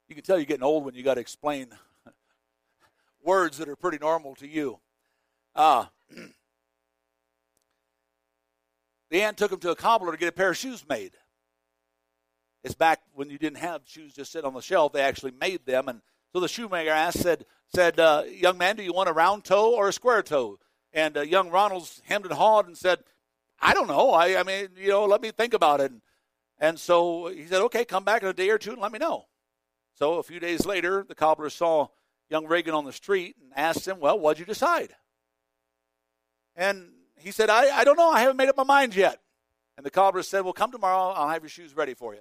You 0.08 0.16
can 0.16 0.24
tell 0.24 0.38
you're 0.38 0.44
getting 0.44 0.64
old 0.64 0.84
when 0.84 0.96
you 0.96 1.04
got 1.04 1.14
to 1.14 1.20
explain 1.20 1.68
words 3.22 3.58
that 3.58 3.68
are 3.68 3.76
pretty 3.76 3.98
normal 3.98 4.34
to 4.34 4.48
you. 4.48 4.80
Uh, 5.54 5.86
the 9.10 9.22
aunt 9.22 9.36
took 9.36 9.52
him 9.52 9.60
to 9.60 9.70
a 9.70 9.76
cobbler 9.76 10.12
to 10.12 10.18
get 10.18 10.28
a 10.28 10.32
pair 10.32 10.50
of 10.50 10.56
shoes 10.56 10.84
made. 10.88 11.12
It's 12.62 12.74
back 12.74 13.00
when 13.14 13.30
you 13.30 13.38
didn't 13.38 13.58
have 13.58 13.82
shoes 13.86 14.12
just 14.12 14.32
sit 14.32 14.44
on 14.44 14.54
the 14.54 14.60
shelf; 14.60 14.92
they 14.92 15.02
actually 15.02 15.32
made 15.32 15.66
them, 15.66 15.88
and 15.88 16.00
so 16.32 16.40
the 16.40 16.48
shoemaker 16.48 16.90
asked, 16.90 17.20
said, 17.20 17.44
said, 17.74 17.98
uh, 17.98 18.22
young 18.30 18.56
man, 18.56 18.76
do 18.76 18.82
you 18.82 18.92
want 18.92 19.08
a 19.08 19.12
round 19.12 19.44
toe 19.44 19.74
or 19.74 19.88
a 19.88 19.92
square 19.92 20.22
toe? 20.22 20.58
And 20.92 21.16
uh, 21.16 21.22
young 21.22 21.50
Ronald's 21.50 22.00
hemmed 22.04 22.26
and 22.26 22.34
hawed 22.34 22.66
and 22.66 22.76
said, 22.76 23.00
I 23.60 23.74
don't 23.74 23.88
know. 23.88 24.10
I, 24.10 24.38
I 24.38 24.42
mean, 24.42 24.68
you 24.76 24.88
know, 24.88 25.04
let 25.06 25.22
me 25.22 25.30
think 25.32 25.54
about 25.54 25.80
it. 25.80 25.90
And, 25.90 26.00
and 26.58 26.78
so 26.78 27.26
he 27.28 27.46
said, 27.46 27.62
okay, 27.62 27.84
come 27.84 28.04
back 28.04 28.22
in 28.22 28.28
a 28.28 28.32
day 28.32 28.50
or 28.50 28.58
two 28.58 28.72
and 28.72 28.80
let 28.80 28.92
me 28.92 28.98
know. 28.98 29.26
So 29.94 30.14
a 30.14 30.22
few 30.22 30.40
days 30.40 30.64
later, 30.64 31.04
the 31.06 31.14
cobbler 31.14 31.50
saw 31.50 31.88
young 32.28 32.46
Reagan 32.46 32.74
on 32.74 32.84
the 32.84 32.92
street 32.92 33.36
and 33.42 33.52
asked 33.56 33.86
him, 33.86 33.98
well, 34.00 34.18
what'd 34.18 34.38
you 34.38 34.46
decide? 34.46 34.94
And 36.56 36.90
he 37.20 37.30
said, 37.30 37.50
I, 37.50 37.78
I 37.78 37.84
don't 37.84 37.96
know. 37.96 38.10
I 38.10 38.20
haven't 38.20 38.36
made 38.36 38.48
up 38.48 38.56
my 38.56 38.64
mind 38.64 38.94
yet. 38.94 39.20
And 39.76 39.84
the 39.84 39.90
cobbler 39.90 40.22
said, 40.22 40.42
well, 40.42 40.52
come 40.52 40.72
tomorrow. 40.72 41.12
I'll 41.12 41.28
have 41.28 41.42
your 41.42 41.48
shoes 41.48 41.74
ready 41.74 41.94
for 41.94 42.14
you. 42.14 42.20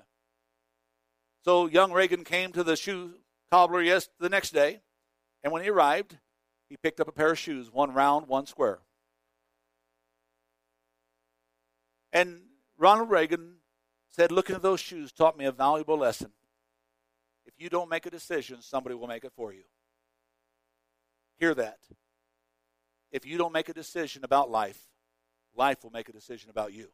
So 1.43 1.67
young 1.67 1.91
Reagan 1.91 2.23
came 2.23 2.51
to 2.53 2.63
the 2.63 2.75
shoe 2.75 3.15
cobbler 3.51 3.81
yes 3.81 4.09
the 4.19 4.29
next 4.29 4.51
day, 4.51 4.81
and 5.43 5.51
when 5.51 5.63
he 5.63 5.69
arrived, 5.69 6.17
he 6.69 6.77
picked 6.77 6.99
up 6.99 7.07
a 7.07 7.11
pair 7.11 7.31
of 7.31 7.39
shoes, 7.39 7.71
one 7.71 7.93
round, 7.93 8.27
one 8.27 8.45
square. 8.45 8.79
And 12.11 12.41
Ronald 12.77 13.09
Reagan 13.09 13.55
said, 14.09 14.31
Looking 14.31 14.55
at 14.55 14.61
those 14.61 14.79
shoes 14.79 15.11
taught 15.11 15.37
me 15.37 15.45
a 15.45 15.51
valuable 15.51 15.97
lesson. 15.97 16.31
If 17.45 17.53
you 17.57 17.69
don't 17.69 17.89
make 17.89 18.05
a 18.05 18.11
decision, 18.11 18.61
somebody 18.61 18.95
will 18.95 19.07
make 19.07 19.23
it 19.23 19.33
for 19.35 19.53
you. 19.53 19.63
Hear 21.37 21.55
that. 21.55 21.79
If 23.11 23.25
you 23.25 23.37
don't 23.37 23.53
make 23.53 23.69
a 23.69 23.73
decision 23.73 24.23
about 24.23 24.49
life, 24.49 24.79
life 25.55 25.83
will 25.83 25.91
make 25.91 26.09
a 26.09 26.13
decision 26.13 26.49
about 26.49 26.73
you. 26.73 26.89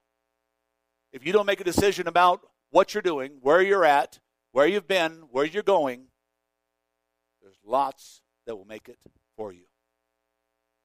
If 1.11 1.25
you 1.25 1.33
don't 1.33 1.45
make 1.45 1.61
a 1.61 1.65
decision 1.65 2.07
about 2.07 2.41
what 2.71 2.93
you're 2.93 3.01
doing, 3.01 3.37
where 3.41 3.61
you're 3.61 3.85
at, 3.85 4.19
where 4.51 4.67
you've 4.67 4.87
been, 4.87 5.23
where 5.31 5.45
you're 5.45 5.63
going, 5.63 6.07
there's 7.41 7.59
lots 7.65 8.21
that 8.45 8.55
will 8.55 8.65
make 8.65 8.89
it 8.89 8.99
for 9.35 9.51
you. 9.51 9.65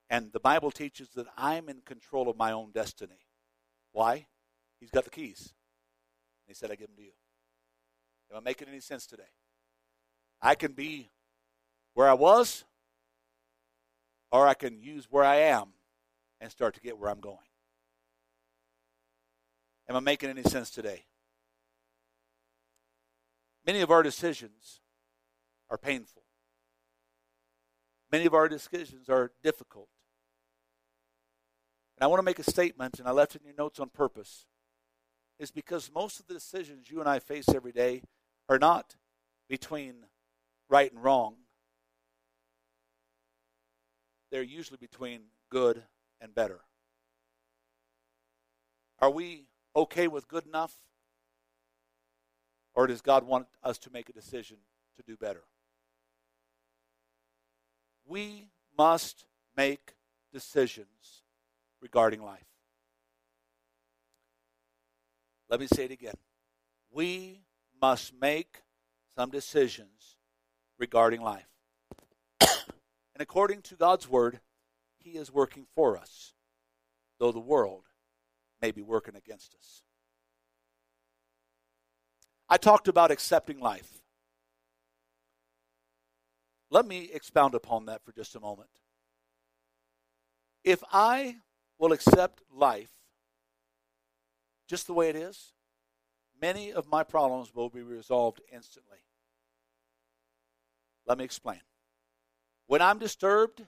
And 0.09 0.33
the 0.33 0.41
Bible 0.41 0.71
teaches 0.71 1.09
that 1.15 1.27
I'm 1.37 1.69
in 1.69 1.83
control 1.85 2.29
of 2.29 2.37
my 2.37 2.53
own 2.53 2.73
destiny. 2.73 3.27
Why? 3.93 4.27
He's 4.81 4.91
got 4.91 5.05
the 5.05 5.11
keys. 5.11 5.53
He 6.47 6.55
said, 6.55 6.71
I 6.71 6.75
give 6.75 6.89
them 6.89 6.97
to 6.97 7.03
you. 7.03 7.13
Am 8.31 8.39
I 8.39 8.41
making 8.41 8.69
any 8.69 8.81
sense 8.81 9.07
today? 9.07 9.23
I 10.43 10.55
can 10.55 10.73
be 10.73 11.11
where 11.95 12.09
I 12.09 12.15
was, 12.15 12.65
or 14.33 14.47
I 14.47 14.55
can 14.55 14.81
use 14.81 15.07
where 15.11 15.25
I 15.25 15.37
am 15.37 15.69
and 16.41 16.51
start 16.51 16.75
to 16.75 16.81
get 16.81 16.99
where 16.99 17.11
I'm 17.11 17.21
going. 17.21 17.39
Am 19.89 19.97
I 19.97 20.01
making 20.01 20.31
any 20.31 20.43
sense 20.43 20.71
today? 20.71 21.05
Many 23.67 23.81
of 23.81 23.91
our 23.91 24.03
decisions 24.03 24.81
are 25.69 25.79
painful. 25.79 26.23
Many 28.11 28.27
of 28.27 28.35
our 28.35 28.49
decisions 28.49 29.09
are 29.09 29.33
difficult. 29.43 29.89
And 31.97 32.05
I 32.05 32.07
want 32.07 32.19
to 32.21 32.25
make 32.25 32.39
a 32.39 32.51
statement, 32.51 32.99
and 32.99 33.07
I 33.07 33.13
left 33.13 33.35
it 33.35 33.43
in 33.43 33.49
your 33.49 33.57
notes 33.57 33.79
on 33.79 33.89
purpose, 33.89 34.47
is 35.39 35.51
because 35.51 35.91
most 35.95 36.19
of 36.19 36.27
the 36.27 36.35
decisions 36.35 36.91
you 36.91 37.01
and 37.01 37.09
I 37.09 37.19
face 37.19 37.49
every 37.49 37.73
day 37.73 38.03
are 38.49 38.59
not 38.59 38.97
between 39.49 40.07
right 40.69 40.91
and 40.93 41.03
wrong. 41.03 41.35
They're 44.31 44.43
usually 44.43 44.79
between 44.79 45.23
good 45.51 45.83
and 46.21 46.35
better. 46.35 46.61
Are 48.99 49.11
we 49.11 49.47
okay 49.75 50.09
with 50.09 50.29
good 50.29 50.47
enough? 50.47 50.75
Or 52.75 52.87
does 52.87 53.01
God 53.01 53.25
want 53.25 53.47
us 53.63 53.79
to 53.79 53.91
make 53.91 54.09
a 54.09 54.13
decision 54.13 54.59
to 54.97 55.03
do 55.03 55.17
better? 55.17 55.43
we 58.11 58.49
must 58.77 59.25
make 59.57 59.95
decisions 60.33 61.23
regarding 61.81 62.21
life. 62.21 62.45
Let 65.49 65.61
me 65.61 65.69
say 65.73 65.85
it 65.85 65.93
again. 65.93 66.15
We 66.91 67.43
must 67.81 68.13
make 68.21 68.63
some 69.17 69.31
decisions 69.31 70.17
regarding 70.77 71.23
life. 71.23 71.50
And 73.21 73.25
according 73.25 73.61
to 73.61 73.77
God's 73.77 74.09
word, 74.09 74.41
He 74.99 75.11
is 75.11 75.31
working 75.31 75.67
for 75.75 75.99
us, 75.99 76.33
though 77.19 77.33
the 77.33 77.39
world 77.39 77.85
may 78.63 78.71
be 78.71 78.81
working 78.81 79.15
against 79.15 79.55
us. 79.55 79.83
I 82.49 82.57
talked 82.57 82.89
about 82.89 83.11
accepting 83.11 83.61
life. 83.61 84.01
Let 86.71 86.87
me 86.87 87.11
expound 87.13 87.55
upon 87.55 87.85
that 87.85 88.03
for 88.07 88.13
just 88.13 88.37
a 88.37 88.41
moment. 88.41 88.71
If 90.65 90.83
I 90.91 91.37
will 91.79 91.93
accept 91.93 92.41
life 92.51 92.89
just 94.67 94.87
the 94.87 94.95
way 94.95 95.11
it 95.11 95.17
is, 95.17 95.53
many 96.41 96.73
of 96.73 96.89
my 96.89 97.03
problems 97.03 97.55
will 97.55 97.69
be 97.69 97.83
resolved 97.83 98.41
instantly. 98.51 99.01
Let 101.07 101.19
me 101.19 101.25
explain. 101.25 101.61
When 102.71 102.83
I'm 102.83 103.01
disturbed, 103.01 103.67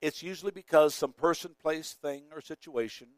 it's 0.00 0.22
usually 0.22 0.52
because 0.52 0.94
some 0.94 1.12
person, 1.12 1.56
place, 1.60 1.96
thing, 2.00 2.26
or 2.32 2.40
situation 2.40 3.08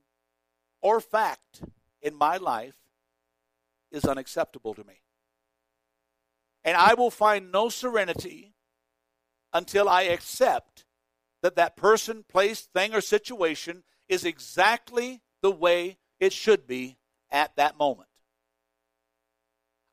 or 0.80 1.00
fact 1.00 1.60
in 2.00 2.14
my 2.14 2.38
life 2.38 2.78
is 3.92 4.06
unacceptable 4.06 4.72
to 4.72 4.84
me. 4.84 5.02
And 6.64 6.74
I 6.74 6.94
will 6.94 7.10
find 7.10 7.52
no 7.52 7.68
serenity 7.68 8.54
until 9.52 9.90
I 9.90 10.04
accept 10.04 10.86
that 11.42 11.56
that 11.56 11.76
person, 11.76 12.24
place, 12.26 12.62
thing, 12.62 12.94
or 12.94 13.02
situation 13.02 13.82
is 14.08 14.24
exactly 14.24 15.20
the 15.42 15.50
way 15.50 15.98
it 16.18 16.32
should 16.32 16.66
be 16.66 16.96
at 17.30 17.54
that 17.56 17.76
moment. 17.76 18.08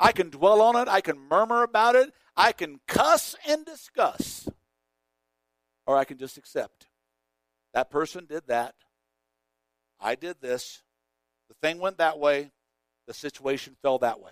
I 0.01 0.11
can 0.11 0.31
dwell 0.31 0.61
on 0.61 0.75
it, 0.75 0.87
I 0.87 0.99
can 0.99 1.19
murmur 1.29 1.61
about 1.61 1.95
it, 1.95 2.11
I 2.35 2.53
can 2.53 2.79
cuss 2.87 3.35
and 3.47 3.63
discuss, 3.63 4.49
or 5.85 5.95
I 5.95 6.05
can 6.05 6.17
just 6.17 6.39
accept. 6.39 6.87
That 7.75 7.91
person 7.91 8.25
did 8.25 8.47
that. 8.47 8.73
I 9.99 10.15
did 10.15 10.41
this. 10.41 10.81
The 11.49 11.55
thing 11.61 11.79
went 11.79 11.99
that 11.99 12.17
way. 12.17 12.51
The 13.07 13.13
situation 13.13 13.75
fell 13.81 13.99
that 13.99 14.19
way. 14.19 14.31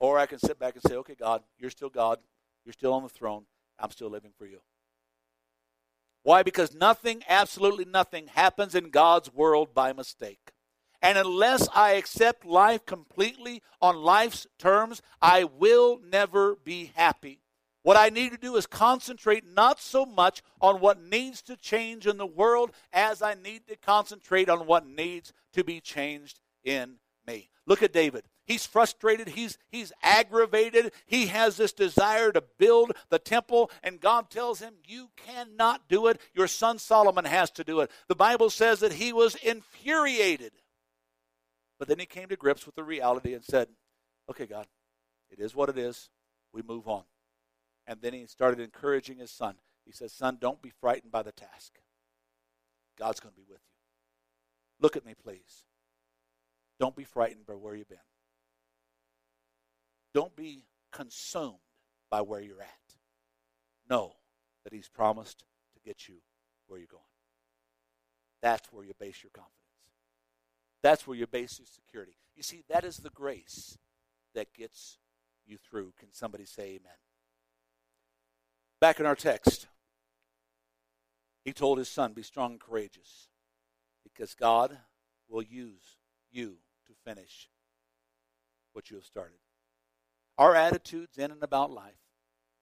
Or 0.00 0.18
I 0.18 0.26
can 0.26 0.38
sit 0.38 0.58
back 0.58 0.74
and 0.74 0.82
say, 0.82 0.96
okay, 0.96 1.14
God, 1.14 1.42
you're 1.58 1.70
still 1.70 1.90
God. 1.90 2.18
You're 2.64 2.72
still 2.72 2.94
on 2.94 3.02
the 3.02 3.08
throne. 3.08 3.44
I'm 3.78 3.90
still 3.90 4.08
living 4.08 4.32
for 4.38 4.46
you. 4.46 4.60
Why? 6.22 6.42
Because 6.42 6.74
nothing, 6.74 7.22
absolutely 7.28 7.84
nothing, 7.84 8.28
happens 8.28 8.74
in 8.74 8.88
God's 8.88 9.32
world 9.32 9.74
by 9.74 9.92
mistake. 9.92 10.53
And 11.04 11.18
unless 11.18 11.68
I 11.74 11.92
accept 11.92 12.46
life 12.46 12.86
completely 12.86 13.60
on 13.82 13.94
life's 13.96 14.46
terms, 14.58 15.02
I 15.20 15.44
will 15.44 16.00
never 16.02 16.56
be 16.56 16.92
happy. 16.94 17.40
What 17.82 17.98
I 17.98 18.08
need 18.08 18.32
to 18.32 18.38
do 18.38 18.56
is 18.56 18.64
concentrate 18.64 19.44
not 19.46 19.78
so 19.78 20.06
much 20.06 20.42
on 20.62 20.80
what 20.80 21.02
needs 21.02 21.42
to 21.42 21.58
change 21.58 22.06
in 22.06 22.16
the 22.16 22.24
world 22.24 22.70
as 22.90 23.20
I 23.20 23.34
need 23.34 23.66
to 23.66 23.76
concentrate 23.76 24.48
on 24.48 24.66
what 24.66 24.86
needs 24.86 25.34
to 25.52 25.62
be 25.62 25.78
changed 25.78 26.40
in 26.64 26.94
me. 27.26 27.50
Look 27.66 27.82
at 27.82 27.92
David. 27.92 28.24
He's 28.46 28.64
frustrated. 28.64 29.28
He's, 29.28 29.58
he's 29.68 29.92
aggravated. 30.02 30.90
He 31.04 31.26
has 31.26 31.58
this 31.58 31.74
desire 31.74 32.32
to 32.32 32.44
build 32.58 32.92
the 33.10 33.18
temple, 33.18 33.70
and 33.82 34.00
God 34.00 34.30
tells 34.30 34.60
him, 34.60 34.76
You 34.86 35.10
cannot 35.16 35.86
do 35.86 36.06
it. 36.06 36.18
Your 36.32 36.48
son 36.48 36.78
Solomon 36.78 37.26
has 37.26 37.50
to 37.52 37.64
do 37.64 37.80
it. 37.80 37.90
The 38.08 38.14
Bible 38.14 38.48
says 38.48 38.80
that 38.80 38.94
he 38.94 39.12
was 39.12 39.34
infuriated. 39.34 40.52
But 41.84 41.88
then 41.90 41.98
he 41.98 42.06
came 42.06 42.28
to 42.28 42.36
grips 42.36 42.64
with 42.64 42.76
the 42.76 42.82
reality 42.82 43.34
and 43.34 43.44
said, 43.44 43.68
Okay, 44.30 44.46
God, 44.46 44.66
it 45.30 45.38
is 45.38 45.54
what 45.54 45.68
it 45.68 45.76
is. 45.76 46.08
We 46.50 46.62
move 46.62 46.88
on. 46.88 47.02
And 47.86 48.00
then 48.00 48.14
he 48.14 48.24
started 48.24 48.58
encouraging 48.58 49.18
his 49.18 49.30
son. 49.30 49.56
He 49.84 49.92
says, 49.92 50.10
Son, 50.10 50.38
don't 50.40 50.62
be 50.62 50.70
frightened 50.70 51.12
by 51.12 51.22
the 51.22 51.32
task. 51.32 51.74
God's 52.98 53.20
going 53.20 53.34
to 53.34 53.36
be 53.38 53.44
with 53.46 53.60
you. 53.60 54.80
Look 54.80 54.96
at 54.96 55.04
me, 55.04 55.12
please. 55.12 55.66
Don't 56.80 56.96
be 56.96 57.04
frightened 57.04 57.44
by 57.44 57.52
where 57.52 57.74
you've 57.74 57.90
been. 57.90 57.98
Don't 60.14 60.34
be 60.34 60.64
consumed 60.90 61.58
by 62.10 62.22
where 62.22 62.40
you're 62.40 62.62
at. 62.62 62.94
Know 63.90 64.14
that 64.64 64.72
He's 64.72 64.88
promised 64.88 65.40
to 65.74 65.80
get 65.84 66.08
you 66.08 66.14
where 66.66 66.80
you're 66.80 66.86
going. 66.90 67.02
That's 68.40 68.72
where 68.72 68.86
you 68.86 68.94
base 68.98 69.22
your 69.22 69.32
confidence. 69.34 69.63
That's 70.84 71.06
where 71.06 71.16
you 71.16 71.26
base 71.26 71.58
your 71.58 71.66
security. 71.66 72.12
You 72.36 72.42
see, 72.42 72.62
that 72.68 72.84
is 72.84 72.98
the 72.98 73.08
grace 73.08 73.78
that 74.34 74.52
gets 74.52 74.98
you 75.46 75.56
through. 75.56 75.94
Can 75.98 76.12
somebody 76.12 76.44
say 76.44 76.64
amen? 76.64 76.98
Back 78.82 79.00
in 79.00 79.06
our 79.06 79.14
text, 79.14 79.66
he 81.42 81.54
told 81.54 81.78
his 81.78 81.88
son, 81.88 82.12
Be 82.12 82.22
strong 82.22 82.52
and 82.52 82.60
courageous, 82.60 83.28
because 84.02 84.34
God 84.34 84.76
will 85.26 85.40
use 85.40 85.96
you 86.30 86.58
to 86.86 86.92
finish 87.02 87.48
what 88.74 88.90
you 88.90 88.98
have 88.98 89.06
started. 89.06 89.38
Our 90.36 90.54
attitudes 90.54 91.16
in 91.16 91.30
and 91.30 91.42
about 91.42 91.70
life 91.70 91.94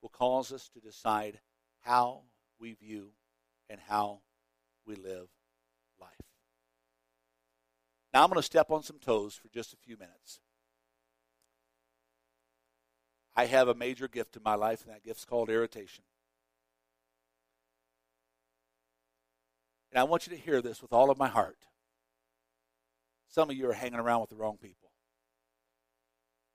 will 0.01 0.11
cause 0.11 0.53
us 0.53 0.69
to 0.75 0.81
decide 0.81 1.41
how 1.81 2.21
we 2.61 2.75
view 2.75 3.09
and 3.69 3.81
how 3.89 4.21
we 4.87 4.95
live 4.95 5.27
life. 6.01 6.32
Now 8.13 8.23
I'm 8.23 8.29
going 8.29 8.39
to 8.39 8.43
step 8.43 8.71
on 8.71 8.83
some 8.83 8.99
toes 8.99 9.35
for 9.35 9.49
just 9.49 9.73
a 9.73 9.77
few 9.77 9.97
minutes. 9.97 10.41
I 13.35 13.47
have 13.47 13.69
a 13.69 13.75
major 13.75 14.09
gift 14.09 14.37
in 14.37 14.43
my 14.43 14.55
life, 14.55 14.85
and 14.85 14.95
that 14.95 15.05
gift's 15.05 15.25
called 15.25 15.49
irritation. 15.49 16.05
And 19.91 19.99
I 19.99 20.05
want 20.05 20.27
you 20.27 20.37
to 20.37 20.43
hear 20.43 20.61
this 20.61 20.83
with 20.83 20.93
all 20.93 21.11
of 21.11 21.19
my 21.19 21.29
heart. 21.29 21.67
Some 23.29 23.49
of 23.49 23.57
you 23.57 23.69
are 23.71 23.75
hanging 23.75 23.99
around 23.99 24.21
with 24.21 24.31
the 24.31 24.37
wrong 24.37 24.59
people. 24.61 24.91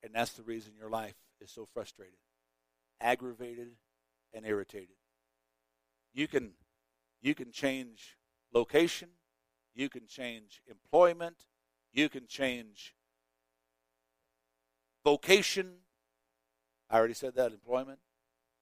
And 0.04 0.14
that's 0.14 0.34
the 0.34 0.44
reason 0.44 0.74
your 0.78 0.90
life 0.90 1.16
is 1.42 1.52
so 1.52 1.68
frustrated, 1.74 2.20
aggravated, 3.02 3.70
and 4.34 4.46
irritated. 4.46 4.96
You 6.14 6.28
can 6.28 6.52
you 7.22 7.34
can 7.34 7.52
change 7.52 8.18
location, 8.54 9.10
you 9.78 9.90
can 9.90 10.08
change 10.08 10.64
employment, 10.68 11.38
you 11.94 12.10
can 12.10 12.26
change 12.26 12.96
vocation. 15.06 15.76
I 16.90 16.98
already 16.98 17.14
said 17.14 17.36
that 17.36 17.52
employment. 17.52 18.00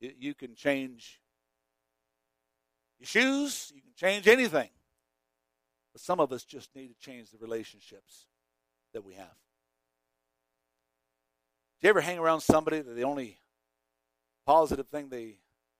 You, 0.01 0.33
can 0.33 0.55
change 0.55 1.21
your 2.99 3.07
shoes, 3.07 3.71
you 3.73 3.81
can 3.81 3.93
change 3.95 4.27
anything. 4.27 4.69
But 5.93 6.01
some 6.01 6.19
of 6.19 6.33
us 6.33 6.43
just 6.43 6.75
need 6.75 6.89
to 6.89 6.99
change 6.99 7.31
the 7.31 7.37
relationships 7.37 8.25
that 8.93 9.05
we 9.05 9.13
have. 9.13 9.37
Do 11.81 11.87
you 11.87 11.89
ever 11.89 12.01
hang 12.01 12.19
around 12.19 12.41
somebody 12.41 12.81
that 12.81 12.93
the 12.93 13.05
only 13.05 13.39
positive 14.45 14.89
thing 14.89 15.07
they 15.07 15.37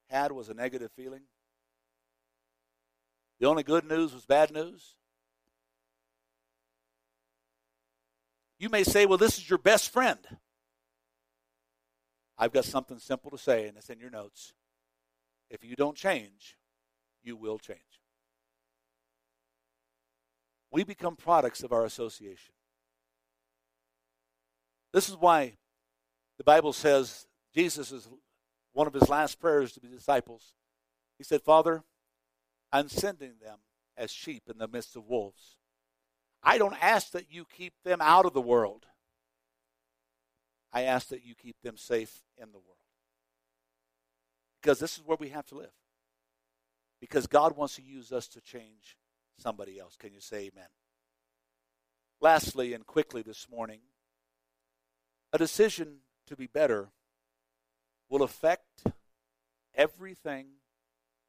had 0.09 0.31
was 0.31 0.47
a 0.47 0.53
negative 0.53 0.91
feeling? 0.95 1.23
The 3.39 3.47
only 3.47 3.63
good 3.63 3.85
news 3.85 4.13
was 4.13 4.25
bad 4.25 4.51
news? 4.51 4.95
You 8.57 8.69
may 8.69 8.83
say, 8.83 9.05
well, 9.05 9.17
this 9.17 9.37
is 9.37 9.49
your 9.49 9.59
best 9.59 9.91
friend. 9.91 10.19
I've 12.37 12.53
got 12.53 12.65
something 12.65 12.99
simple 12.99 13.31
to 13.31 13.37
say, 13.37 13.67
and 13.67 13.77
it's 13.77 13.89
in 13.89 13.99
your 13.99 14.09
notes. 14.09 14.53
If 15.49 15.63
you 15.63 15.75
don't 15.75 15.95
change, 15.95 16.57
you 17.23 17.35
will 17.35 17.59
change. 17.59 17.79
We 20.71 20.83
become 20.83 21.15
products 21.15 21.63
of 21.63 21.71
our 21.71 21.85
association. 21.85 22.53
This 24.91 25.09
is 25.09 25.15
why 25.15 25.57
the 26.37 26.43
Bible 26.43 26.73
says 26.73 27.27
Jesus 27.53 27.91
is 27.91 28.07
one 28.73 28.87
of 28.87 28.93
his 28.93 29.07
last 29.07 29.39
prayers 29.39 29.71
to 29.73 29.79
the 29.79 29.87
disciples. 29.87 30.53
He 31.17 31.23
said, 31.23 31.41
Father, 31.41 31.83
I'm 32.71 32.89
sending 32.89 33.33
them 33.41 33.59
as 33.95 34.11
sheep 34.11 34.43
in 34.49 34.57
the 34.57 34.67
midst 34.67 34.97
of 34.97 35.07
wolves. 35.07 35.55
I 36.45 36.59
don't 36.59 36.77
ask 36.81 37.11
that 37.11 37.31
you 37.31 37.45
keep 37.57 37.73
them 37.83 37.99
out 38.01 38.25
of 38.25 38.33
the 38.33 38.41
world. 38.41 38.85
I 40.71 40.83
ask 40.83 41.07
that 41.07 41.25
you 41.25 41.33
keep 41.33 41.55
them 41.63 41.75
safe 41.75 42.21
in 42.37 42.51
the 42.51 42.59
world. 42.59 42.77
Because 44.61 44.79
this 44.79 44.97
is 44.97 45.03
where 45.03 45.17
we 45.19 45.29
have 45.29 45.45
to 45.47 45.55
live. 45.55 45.73
Because 47.01 47.25
God 47.25 47.57
wants 47.57 47.75
to 47.77 47.81
use 47.81 48.11
us 48.11 48.27
to 48.29 48.41
change 48.41 48.97
somebody 49.39 49.79
else. 49.79 49.95
Can 49.95 50.13
you 50.13 50.19
say 50.19 50.51
amen? 50.53 50.67
Lastly, 52.21 52.73
and 52.73 52.85
quickly 52.85 53.21
this 53.21 53.47
morning, 53.49 53.79
a 55.33 55.37
decision 55.37 55.97
to 56.27 56.35
be 56.35 56.47
better 56.47 56.89
will 58.09 58.23
affect 58.23 58.83
everything 59.73 60.47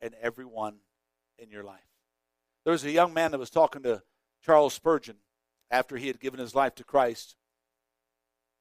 and 0.00 0.14
everyone 0.20 0.76
in 1.38 1.50
your 1.50 1.64
life. 1.64 1.80
There 2.64 2.72
was 2.72 2.84
a 2.84 2.90
young 2.90 3.14
man 3.14 3.30
that 3.30 3.38
was 3.38 3.50
talking 3.50 3.82
to 3.82 4.02
Charles 4.46 4.74
Spurgeon 4.74 5.16
after 5.72 5.96
he 5.96 6.06
had 6.06 6.20
given 6.20 6.38
his 6.38 6.54
life 6.54 6.76
to 6.76 6.84
Christ. 6.84 7.34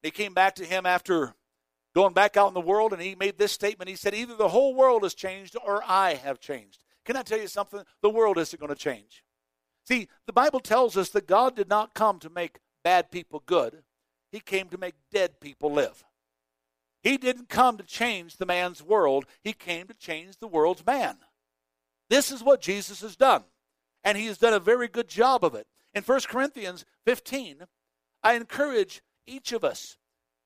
He 0.02 0.10
came 0.10 0.34
back 0.34 0.56
to 0.56 0.64
him 0.64 0.84
after 0.84 1.34
going 1.94 2.12
back 2.12 2.36
out 2.36 2.48
in 2.48 2.54
the 2.54 2.60
world 2.60 2.92
and 2.92 3.00
he 3.00 3.14
made 3.14 3.38
this 3.38 3.52
statement. 3.52 3.88
He 3.88 3.94
said, 3.94 4.12
Either 4.12 4.34
the 4.34 4.48
whole 4.48 4.74
world 4.74 5.04
has 5.04 5.14
changed 5.14 5.56
or 5.64 5.82
I 5.86 6.14
have 6.14 6.40
changed. 6.40 6.82
Can 7.04 7.16
I 7.16 7.22
tell 7.22 7.38
you 7.38 7.46
something? 7.46 7.82
The 8.02 8.10
world 8.10 8.36
isn't 8.36 8.58
going 8.58 8.74
to 8.74 8.78
change. 8.78 9.22
See, 9.86 10.08
the 10.26 10.32
Bible 10.32 10.58
tells 10.58 10.96
us 10.96 11.10
that 11.10 11.28
God 11.28 11.54
did 11.54 11.68
not 11.68 11.94
come 11.94 12.18
to 12.18 12.28
make 12.28 12.58
bad 12.82 13.12
people 13.12 13.42
good, 13.46 13.84
He 14.32 14.40
came 14.40 14.68
to 14.70 14.78
make 14.78 14.94
dead 15.12 15.40
people 15.40 15.72
live. 15.72 16.04
He 17.00 17.16
didn't 17.16 17.48
come 17.48 17.76
to 17.76 17.84
change 17.84 18.36
the 18.36 18.46
man's 18.46 18.82
world, 18.82 19.24
He 19.44 19.52
came 19.52 19.86
to 19.86 19.94
change 19.94 20.38
the 20.38 20.48
world's 20.48 20.84
man. 20.84 21.18
This 22.10 22.32
is 22.32 22.42
what 22.42 22.60
Jesus 22.60 23.02
has 23.02 23.14
done, 23.14 23.44
and 24.02 24.18
He 24.18 24.26
has 24.26 24.38
done 24.38 24.52
a 24.52 24.60
very 24.60 24.88
good 24.88 25.08
job 25.08 25.44
of 25.44 25.54
it. 25.54 25.68
In 25.96 26.02
1 26.02 26.20
Corinthians 26.28 26.84
15, 27.06 27.62
I 28.22 28.34
encourage 28.34 29.00
each 29.26 29.52
of 29.52 29.64
us. 29.64 29.96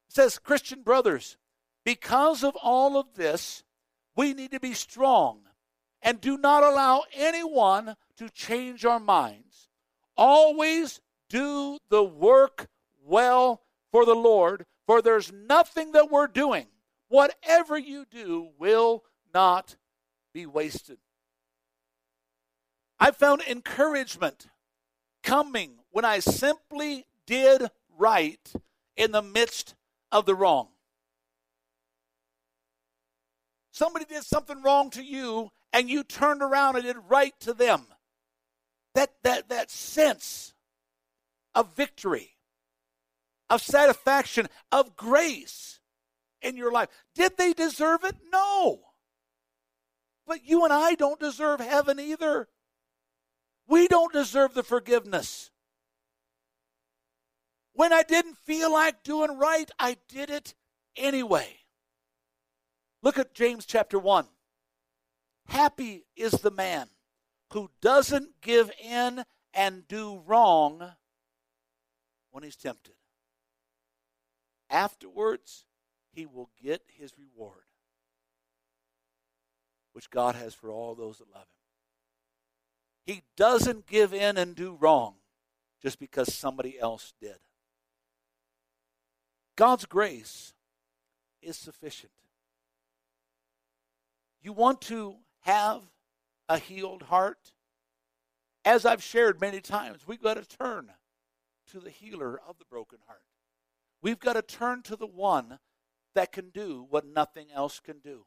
It 0.08 0.14
says, 0.14 0.38
Christian 0.38 0.82
brothers, 0.82 1.36
because 1.84 2.44
of 2.44 2.54
all 2.62 2.96
of 2.96 3.14
this, 3.16 3.64
we 4.14 4.32
need 4.32 4.52
to 4.52 4.60
be 4.60 4.74
strong 4.74 5.40
and 6.02 6.20
do 6.20 6.38
not 6.38 6.62
allow 6.62 7.02
anyone 7.12 7.96
to 8.16 8.30
change 8.30 8.84
our 8.84 9.00
minds. 9.00 9.68
Always 10.16 11.00
do 11.28 11.78
the 11.88 12.04
work 12.04 12.68
well 13.04 13.62
for 13.90 14.06
the 14.06 14.14
Lord, 14.14 14.66
for 14.86 15.02
there's 15.02 15.32
nothing 15.32 15.90
that 15.92 16.12
we're 16.12 16.28
doing. 16.28 16.66
Whatever 17.08 17.76
you 17.76 18.04
do 18.08 18.50
will 18.56 19.02
not 19.34 19.74
be 20.32 20.46
wasted. 20.46 20.98
I 23.00 23.10
found 23.10 23.42
encouragement 23.42 24.46
coming 25.22 25.78
when 25.90 26.04
I 26.04 26.18
simply 26.20 27.06
did 27.26 27.70
right 27.98 28.52
in 28.96 29.12
the 29.12 29.22
midst 29.22 29.74
of 30.12 30.26
the 30.26 30.34
wrong. 30.34 30.68
Somebody 33.72 34.04
did 34.04 34.24
something 34.24 34.62
wrong 34.62 34.90
to 34.90 35.02
you, 35.02 35.50
and 35.72 35.88
you 35.88 36.02
turned 36.02 36.42
around 36.42 36.76
and 36.76 36.84
did 36.84 36.96
right 37.08 37.34
to 37.40 37.54
them. 37.54 37.86
That, 38.94 39.10
that, 39.22 39.48
that 39.48 39.70
sense 39.70 40.52
of 41.54 41.74
victory, 41.76 42.36
of 43.48 43.62
satisfaction, 43.62 44.48
of 44.72 44.96
grace 44.96 45.80
in 46.42 46.56
your 46.56 46.72
life. 46.72 46.88
Did 47.14 47.36
they 47.36 47.52
deserve 47.52 48.04
it? 48.04 48.16
No. 48.32 48.80
But 50.26 50.44
you 50.44 50.64
and 50.64 50.72
I 50.72 50.94
don't 50.94 51.20
deserve 51.20 51.60
heaven 51.60 51.98
either. 52.00 52.48
We 53.70 53.86
don't 53.86 54.12
deserve 54.12 54.54
the 54.54 54.64
forgiveness. 54.64 55.52
When 57.72 57.92
I 57.92 58.02
didn't 58.02 58.36
feel 58.36 58.72
like 58.72 59.04
doing 59.04 59.38
right, 59.38 59.70
I 59.78 59.96
did 60.08 60.28
it 60.28 60.54
anyway. 60.96 61.46
Look 63.00 63.16
at 63.16 63.32
James 63.32 63.64
chapter 63.64 63.96
1. 63.96 64.26
Happy 65.46 66.04
is 66.16 66.32
the 66.32 66.50
man 66.50 66.88
who 67.52 67.70
doesn't 67.80 68.40
give 68.40 68.72
in 68.82 69.24
and 69.54 69.86
do 69.86 70.20
wrong 70.26 70.92
when 72.32 72.42
he's 72.42 72.56
tempted. 72.56 72.94
Afterwards, 74.68 75.64
he 76.12 76.26
will 76.26 76.50
get 76.60 76.82
his 76.88 77.12
reward, 77.16 77.66
which 79.92 80.10
God 80.10 80.34
has 80.34 80.54
for 80.54 80.70
all 80.70 80.96
those 80.96 81.18
that 81.18 81.32
love 81.32 81.42
him. 81.42 81.59
He 83.10 83.22
doesn't 83.36 83.88
give 83.88 84.14
in 84.14 84.36
and 84.36 84.54
do 84.54 84.78
wrong 84.78 85.14
just 85.82 85.98
because 85.98 86.32
somebody 86.32 86.78
else 86.78 87.12
did. 87.20 87.38
God's 89.56 89.84
grace 89.84 90.54
is 91.42 91.56
sufficient. 91.56 92.12
You 94.40 94.52
want 94.52 94.80
to 94.82 95.16
have 95.40 95.82
a 96.48 96.58
healed 96.58 97.02
heart? 97.02 97.50
As 98.64 98.86
I've 98.86 99.02
shared 99.02 99.40
many 99.40 99.60
times, 99.60 100.06
we've 100.06 100.22
got 100.22 100.34
to 100.34 100.56
turn 100.56 100.92
to 101.72 101.80
the 101.80 101.90
healer 101.90 102.40
of 102.48 102.58
the 102.60 102.64
broken 102.70 103.00
heart. 103.08 103.24
We've 104.00 104.20
got 104.20 104.34
to 104.34 104.42
turn 104.42 104.82
to 104.82 104.94
the 104.94 105.08
one 105.08 105.58
that 106.14 106.30
can 106.30 106.50
do 106.50 106.86
what 106.88 107.04
nothing 107.04 107.48
else 107.52 107.80
can 107.80 107.98
do. 107.98 108.26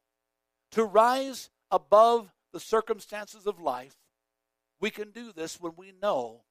To 0.71 0.83
rise 0.83 1.49
above 1.71 2.33
the 2.51 2.59
circumstances 2.59 3.47
of 3.47 3.61
life 3.61 3.95
We 4.83 4.91
can 4.91 5.11
do 5.11 5.31
this 5.31 5.61
when 5.61 5.71
we 5.77 5.93
know 6.01 6.41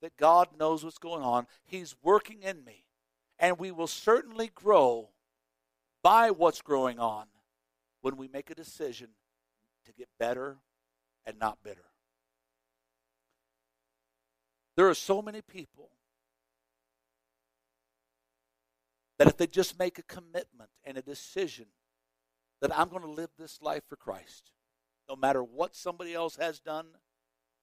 that 0.00 0.16
God 0.16 0.48
knows 0.58 0.82
what's 0.82 0.96
going 0.96 1.22
on. 1.22 1.46
He's 1.66 1.94
working 2.02 2.40
in 2.40 2.64
me. 2.64 2.86
And 3.38 3.58
we 3.58 3.70
will 3.70 3.86
certainly 3.86 4.50
grow 4.54 5.10
by 6.02 6.30
what's 6.30 6.62
growing 6.62 6.98
on 6.98 7.26
when 8.00 8.16
we 8.16 8.28
make 8.28 8.48
a 8.48 8.54
decision 8.54 9.08
to 9.84 9.92
get 9.92 10.08
better 10.18 10.56
and 11.26 11.38
not 11.38 11.58
bitter. 11.62 11.84
There 14.78 14.88
are 14.88 14.94
so 14.94 15.20
many 15.20 15.42
people 15.42 15.90
that 19.18 19.28
if 19.28 19.36
they 19.36 19.46
just 19.46 19.78
make 19.78 19.98
a 19.98 20.02
commitment 20.02 20.70
and 20.82 20.96
a 20.96 21.02
decision 21.02 21.66
that 22.62 22.74
I'm 22.74 22.88
going 22.88 23.02
to 23.02 23.10
live 23.10 23.32
this 23.38 23.60
life 23.60 23.82
for 23.86 23.96
Christ, 23.96 24.50
no 25.10 25.14
matter 25.14 25.44
what 25.44 25.76
somebody 25.76 26.14
else 26.14 26.36
has 26.36 26.58
done 26.58 26.86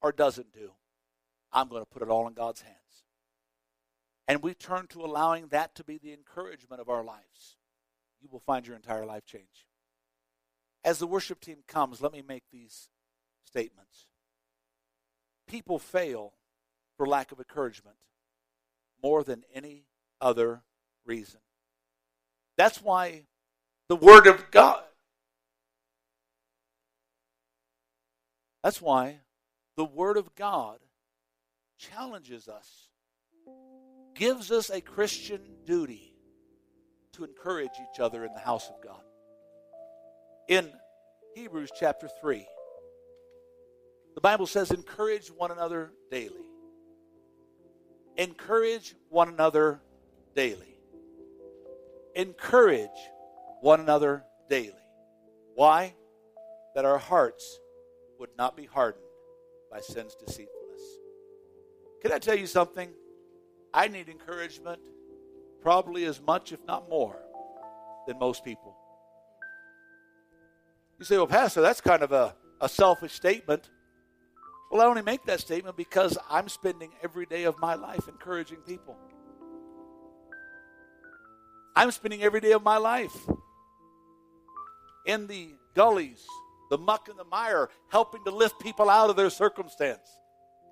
or 0.04 0.12
doesn't 0.12 0.54
do, 0.54 0.74
I'm 1.52 1.70
going 1.70 1.82
to 1.82 1.90
put 1.90 2.04
it 2.04 2.10
all 2.10 2.28
in 2.28 2.34
God's 2.34 2.62
hands. 2.62 2.78
And 4.28 4.44
we 4.44 4.54
turn 4.54 4.88
to 4.88 5.02
allowing 5.02 5.48
that 5.48 5.74
to 5.76 5.84
be 5.84 5.98
the 5.98 6.14
encouragement 6.14 6.82
of 6.82 6.90
our 6.90 7.04
lives. 7.04 7.58
You 8.22 8.30
will 8.32 8.40
find 8.40 8.68
your 8.68 8.76
entire 8.76 9.06
life 9.06 9.26
change. 9.26 9.68
As 10.84 11.00
the 11.00 11.08
worship 11.08 11.40
team 11.40 11.58
comes, 11.68 12.02
let 12.02 12.12
me 12.12 12.22
make 12.26 12.44
these 12.52 12.90
statements. 13.46 14.08
People 15.48 15.80
fail 15.80 16.34
for 16.98 17.06
lack 17.06 17.32
of 17.32 17.40
encouragement 17.40 17.98
more 19.02 19.24
than 19.24 19.44
any 19.54 19.86
other 20.22 20.64
reason. 21.06 21.40
That's 22.58 22.82
why 22.82 23.24
the 23.90 23.96
Word 23.96 24.28
of 24.28 24.52
God. 24.52 24.84
That's 28.64 28.82
why 28.82 29.20
the 29.76 29.86
Word 29.86 30.18
of 30.18 30.34
God 30.36 30.78
challenges 31.78 32.48
us, 32.48 32.90
gives 34.16 34.52
us 34.52 34.70
a 34.70 34.82
Christian 34.82 35.42
duty 35.66 36.14
to 37.14 37.24
encourage 37.24 37.72
each 37.72 38.00
other 38.00 38.26
in 38.26 38.34
the 38.34 38.40
house 38.40 38.70
of 38.70 38.76
God. 38.84 39.02
In 40.48 40.72
Hebrews 41.36 41.72
chapter 41.78 42.08
3, 42.22 42.46
the 44.16 44.22
Bible 44.22 44.46
says, 44.46 44.72
encourage 44.72 45.30
one 45.30 45.52
another 45.52 45.92
daily. 46.12 46.46
Encourage 48.18 48.96
one 49.10 49.30
another 49.30 49.82
daily. 50.36 50.78
Encourage 52.16 52.90
one 53.62 53.80
another 53.80 54.24
daily. 54.50 54.74
Why? 55.56 55.96
That 56.76 56.86
our 56.86 57.00
hearts 57.00 57.60
would 58.20 58.30
not 58.38 58.56
be 58.56 58.66
hardened 58.66 59.03
by 59.74 59.80
sin's 59.82 60.14
deceitfulness. 60.14 60.82
Can 62.02 62.12
I 62.12 62.20
tell 62.20 62.38
you 62.38 62.46
something? 62.46 62.90
I 63.74 63.88
need 63.88 64.08
encouragement 64.08 64.80
probably 65.62 66.06
as 66.06 66.22
much, 66.22 66.52
if 66.52 66.60
not 66.68 66.88
more, 66.90 67.16
than 68.06 68.20
most 68.20 68.46
people. 68.46 68.76
You 71.00 71.06
say, 71.06 71.18
well, 71.18 71.26
Pastor, 71.26 71.62
that's 71.62 71.82
kind 71.82 72.04
of 72.04 72.12
a, 72.12 72.36
a 72.62 72.70
selfish 72.70 73.14
statement. 73.14 73.72
Well, 74.72 74.82
I 74.82 74.86
only 74.86 75.02
make 75.02 75.26
that 75.26 75.40
statement 75.40 75.76
because 75.76 76.18
I'm 76.30 76.50
spending 76.50 76.92
every 77.04 77.26
day 77.26 77.46
of 77.46 77.58
my 77.60 77.74
life 77.74 78.08
encouraging 78.08 78.58
people. 78.68 78.96
I'm 81.76 81.90
spending 81.90 82.22
every 82.22 82.42
day 82.42 82.52
of 82.52 82.64
my 82.64 82.78
life 82.78 83.16
in 85.06 85.26
the 85.26 85.56
gullies, 85.74 86.24
the 86.74 86.78
muck 86.80 87.08
and 87.08 87.20
the 87.20 87.24
mire, 87.26 87.70
helping 87.92 88.24
to 88.24 88.32
lift 88.32 88.60
people 88.60 88.90
out 88.90 89.12
of 89.12 89.16
their 89.16 89.30
circumstance, 89.30 90.18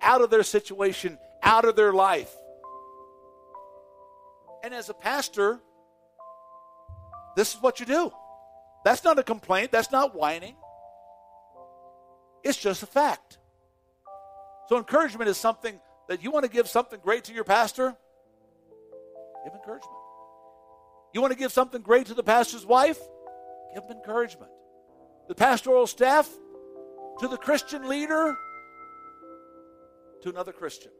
out 0.00 0.20
of 0.20 0.30
their 0.30 0.42
situation, 0.42 1.16
out 1.44 1.64
of 1.64 1.76
their 1.76 1.92
life. 1.92 2.34
And 4.64 4.74
as 4.74 4.88
a 4.88 4.94
pastor, 4.94 5.60
this 7.36 7.54
is 7.54 7.62
what 7.62 7.78
you 7.78 7.86
do. 7.86 8.10
That's 8.84 9.04
not 9.04 9.20
a 9.20 9.22
complaint, 9.22 9.70
that's 9.70 9.92
not 9.92 10.12
whining. 10.12 10.56
It's 12.42 12.58
just 12.58 12.82
a 12.82 12.86
fact. 12.86 13.38
So, 14.68 14.78
encouragement 14.78 15.30
is 15.30 15.36
something 15.36 15.78
that 16.08 16.20
you 16.20 16.32
want 16.32 16.44
to 16.46 16.50
give 16.50 16.68
something 16.68 16.98
great 17.00 17.22
to 17.24 17.32
your 17.32 17.44
pastor, 17.44 17.94
give 19.44 19.54
encouragement. 19.54 19.98
You 21.14 21.20
want 21.20 21.32
to 21.32 21.38
give 21.38 21.52
something 21.52 21.80
great 21.80 22.06
to 22.06 22.14
the 22.14 22.24
pastor's 22.24 22.66
wife? 22.66 22.98
Give 23.72 23.84
encouragement. 23.88 24.50
The 25.32 25.36
pastoral 25.36 25.86
staff, 25.86 26.28
to 27.20 27.26
the 27.26 27.38
Christian 27.38 27.88
leader, 27.88 28.36
to 30.20 30.28
another 30.28 30.52
Christian. 30.52 30.90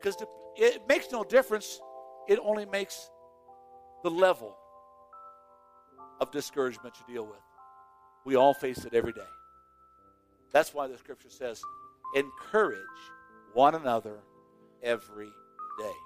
Because 0.00 0.16
it 0.56 0.82
makes 0.88 1.12
no 1.12 1.22
difference, 1.22 1.80
it 2.26 2.40
only 2.42 2.66
makes 2.66 3.08
the 4.02 4.10
level 4.10 4.56
of 6.20 6.32
discouragement 6.32 6.96
you 6.98 7.14
deal 7.14 7.24
with. 7.24 7.38
We 8.24 8.34
all 8.34 8.52
face 8.52 8.84
it 8.84 8.94
every 8.94 9.12
day. 9.12 9.30
That's 10.50 10.74
why 10.74 10.88
the 10.88 10.98
scripture 10.98 11.30
says, 11.30 11.62
encourage 12.16 12.80
one 13.52 13.76
another 13.76 14.18
every 14.82 15.30
day. 15.78 15.96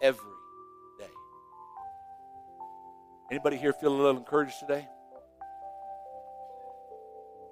Every 0.00 0.38
day. 1.00 1.10
Anybody 3.32 3.56
here 3.56 3.72
feel 3.72 3.92
a 3.92 3.96
little 3.96 4.16
encouraged 4.16 4.60
today? 4.60 4.86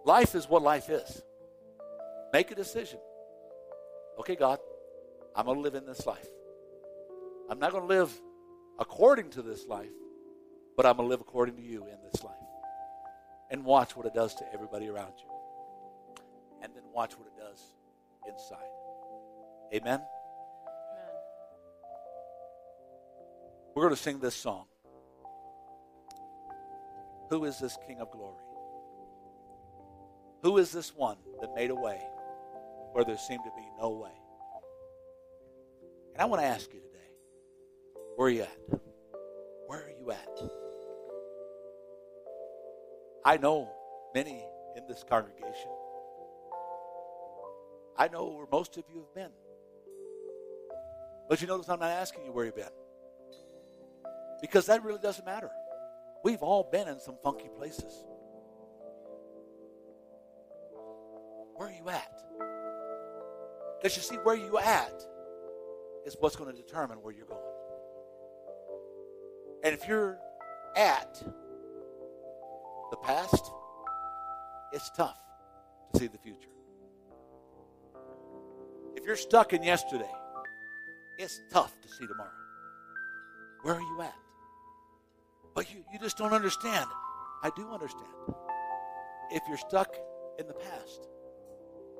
Life 0.04 0.34
is 0.34 0.48
what 0.48 0.62
life 0.62 0.88
is. 0.90 1.22
Make 2.32 2.50
a 2.50 2.54
decision. 2.54 2.98
Okay, 4.18 4.36
God, 4.36 4.58
I'm 5.36 5.46
going 5.46 5.58
to 5.58 5.62
live 5.62 5.74
in 5.74 5.86
this 5.86 6.06
life. 6.06 6.26
I'm 7.50 7.58
not 7.58 7.72
going 7.72 7.82
to 7.82 7.88
live 7.88 8.12
according 8.78 9.30
to 9.30 9.42
this 9.42 9.66
life, 9.66 9.92
but 10.76 10.86
I'm 10.86 10.96
going 10.96 11.06
to 11.06 11.10
live 11.10 11.20
according 11.20 11.56
to 11.56 11.62
you 11.62 11.84
in 11.84 11.98
this 12.10 12.22
life. 12.22 12.34
And 13.50 13.64
watch 13.64 13.96
what 13.96 14.06
it 14.06 14.14
does 14.14 14.34
to 14.36 14.44
everybody 14.52 14.88
around 14.88 15.12
you. 15.18 15.30
And 16.62 16.74
then 16.74 16.82
watch 16.92 17.18
what 17.18 17.26
it 17.26 17.38
does 17.38 17.60
inside. 18.26 18.58
Amen? 19.74 20.00
We're 23.74 23.84
going 23.84 23.94
to 23.94 24.00
sing 24.02 24.20
this 24.20 24.34
song. 24.34 24.66
Who 27.30 27.44
is 27.44 27.58
this 27.58 27.78
King 27.86 28.00
of 28.00 28.10
glory? 28.10 28.42
Who 30.42 30.58
is 30.58 30.72
this 30.72 30.94
one 30.94 31.16
that 31.40 31.54
made 31.54 31.70
a 31.70 31.74
way 31.74 32.00
where 32.92 33.04
there 33.04 33.16
seemed 33.16 33.44
to 33.44 33.50
be 33.56 33.66
no 33.80 33.90
way? 33.90 34.10
And 36.14 36.20
I 36.20 36.24
want 36.26 36.42
to 36.42 36.46
ask 36.46 36.72
you 36.74 36.80
today 36.80 36.98
where 38.16 38.26
are 38.28 38.30
you 38.30 38.42
at? 38.42 38.58
Where 39.66 39.84
are 39.84 39.92
you 39.98 40.10
at? 40.10 40.40
I 43.24 43.36
know 43.36 43.70
many 44.14 44.44
in 44.76 44.86
this 44.88 45.04
congregation. 45.08 45.70
I 47.96 48.08
know 48.08 48.26
where 48.26 48.46
most 48.50 48.76
of 48.76 48.84
you 48.92 49.00
have 49.00 49.14
been. 49.14 49.30
But 51.28 51.40
you 51.40 51.46
notice 51.46 51.68
I'm 51.68 51.78
not 51.78 51.90
asking 51.90 52.24
you 52.26 52.32
where 52.32 52.46
you've 52.46 52.56
been. 52.56 52.66
Because 54.40 54.66
that 54.66 54.82
really 54.82 54.98
doesn't 54.98 55.24
matter. 55.24 55.50
We've 56.24 56.42
all 56.42 56.68
been 56.70 56.88
in 56.88 56.98
some 56.98 57.16
funky 57.22 57.48
places. 57.56 58.04
You 61.82 61.90
at? 61.90 62.22
Because 63.80 63.96
you 63.96 64.02
see, 64.02 64.16
where 64.16 64.36
you 64.36 64.58
at 64.58 65.02
is 66.06 66.16
what's 66.20 66.36
going 66.36 66.54
to 66.54 66.56
determine 66.56 66.98
where 66.98 67.12
you're 67.12 67.26
going. 67.26 67.40
And 69.64 69.74
if 69.74 69.86
you're 69.88 70.18
at 70.76 71.22
the 72.90 72.96
past, 72.98 73.50
it's 74.72 74.90
tough 74.90 75.18
to 75.92 76.00
see 76.00 76.06
the 76.06 76.18
future. 76.18 76.48
If 78.96 79.04
you're 79.04 79.16
stuck 79.16 79.52
in 79.52 79.62
yesterday, 79.62 80.10
it's 81.18 81.40
tough 81.52 81.72
to 81.80 81.88
see 81.88 82.06
tomorrow. 82.06 82.30
Where 83.62 83.74
are 83.74 83.80
you 83.80 84.00
at? 84.02 84.14
But 85.54 85.72
you, 85.72 85.84
you 85.92 85.98
just 85.98 86.16
don't 86.16 86.32
understand. 86.32 86.86
I 87.42 87.50
do 87.56 87.68
understand. 87.68 88.06
If 89.30 89.42
you're 89.48 89.58
stuck 89.58 89.94
in 90.38 90.46
the 90.46 90.54
past, 90.54 91.08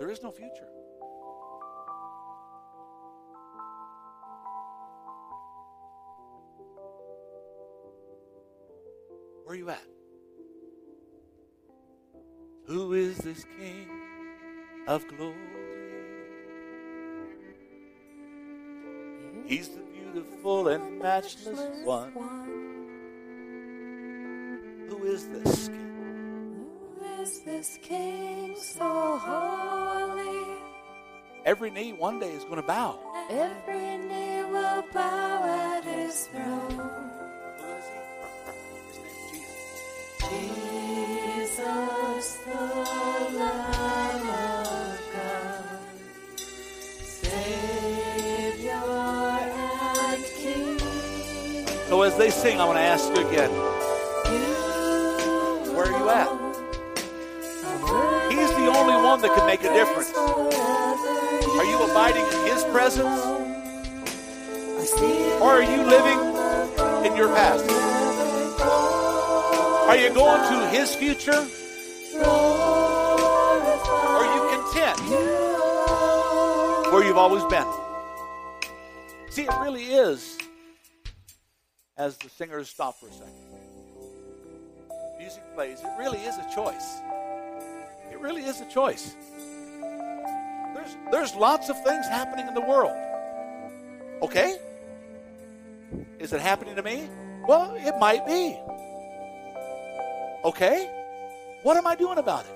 there 0.03 0.11
is 0.11 0.21
no 0.21 0.33
future. 0.33 0.67
Where 9.45 9.55
are 9.55 9.55
you 9.55 9.71
at? 9.71 9.85
Who 12.67 12.95
is 12.95 13.19
this 13.19 13.45
King 13.57 13.87
of 14.89 15.07
glory? 15.07 15.37
He's 19.47 19.69
the 19.69 19.83
beautiful 19.83 20.67
and 20.67 20.99
matchless 20.99 21.61
one. 21.85 22.13
Who 24.89 25.05
is 25.05 25.29
this 25.29 25.69
King? 25.69 26.67
Who 26.99 27.23
is 27.23 27.43
this 27.43 27.79
King 27.81 28.57
so 28.61 29.19
holy? 29.19 29.72
Every 31.53 31.71
knee 31.71 31.93
one 31.93 32.19
day 32.19 32.33
is 32.33 32.45
going 32.45 32.57
to 32.57 32.63
bow. 32.63 32.99
Every 33.29 33.99
knee 33.99 34.43
will 34.43 34.83
bow 34.95 35.45
at 35.45 35.85
his 35.85 36.27
throne. 36.29 37.11
Jesus, 40.31 41.59
the 42.47 42.55
Lamb 43.37 44.31
of 44.31 44.99
God, 45.13 45.79
Savior 47.05 48.73
and 49.53 50.25
King. 50.25 50.79
So 51.89 52.01
as 52.01 52.17
they 52.17 52.31
sing, 52.31 52.61
I 52.63 52.65
want 52.65 52.79
to 52.79 52.83
ask 52.83 53.09
you 53.15 53.29
again. 53.29 53.51
Where 55.75 55.85
are 55.85 55.99
you 56.01 56.09
at? 56.09 56.29
He's 58.33 58.51
the 58.53 58.69
only 58.75 58.95
one 58.95 59.21
that 59.21 59.35
can 59.37 59.47
make 59.47 59.61
a 59.61 59.73
difference. 59.75 60.13
Are 61.55 61.65
you 61.65 61.79
abiding 61.83 62.25
in 62.25 62.47
His 62.47 62.65
presence? 62.65 63.21
Or 65.41 65.51
are 65.51 65.63
you 65.63 65.83
living 65.85 66.19
in 67.07 67.17
your 67.17 67.29
past? 67.29 67.69
Are 69.89 69.97
you 69.97 70.11
going 70.15 70.41
to 70.51 70.69
His 70.69 70.95
future? 70.95 71.47
Or 72.17 72.27
are 74.19 74.35
you 74.35 74.41
content 74.57 75.01
where 76.93 77.05
you've 77.05 77.19
always 77.19 77.45
been? 77.45 77.67
See, 79.31 79.43
it 79.43 79.55
really 79.61 79.85
is, 79.85 80.39
as 81.97 82.17
the 82.19 82.29
singers 82.29 82.69
stop 82.69 82.99
for 82.99 83.09
a 83.09 83.13
second. 83.13 83.35
Music 85.19 85.43
plays, 85.55 85.81
it 85.81 85.91
really 85.99 86.19
is 86.19 86.37
a 86.37 86.47
choice. 86.55 87.01
It 88.11 88.19
really 88.21 88.43
is 88.43 88.61
a 88.61 88.67
choice. 88.69 89.15
There's, 91.11 91.35
lots 91.35 91.69
of 91.69 91.83
things 91.85 92.07
happening 92.09 92.49
in 92.49 92.55
the 92.55 92.61
world. 92.61 92.97
Okay? 94.23 94.57
Is 96.19 96.33
it 96.33 96.41
happening 96.41 96.77
to 96.77 96.83
me? 96.83 97.09
Well, 97.47 97.75
it 97.77 97.99
might 97.99 98.27
be. 98.27 98.59
Okay? 100.45 100.89
What 101.63 101.77
am 101.77 101.87
I 101.87 101.95
doing 101.95 102.19
about 102.19 102.45
it? 102.45 102.53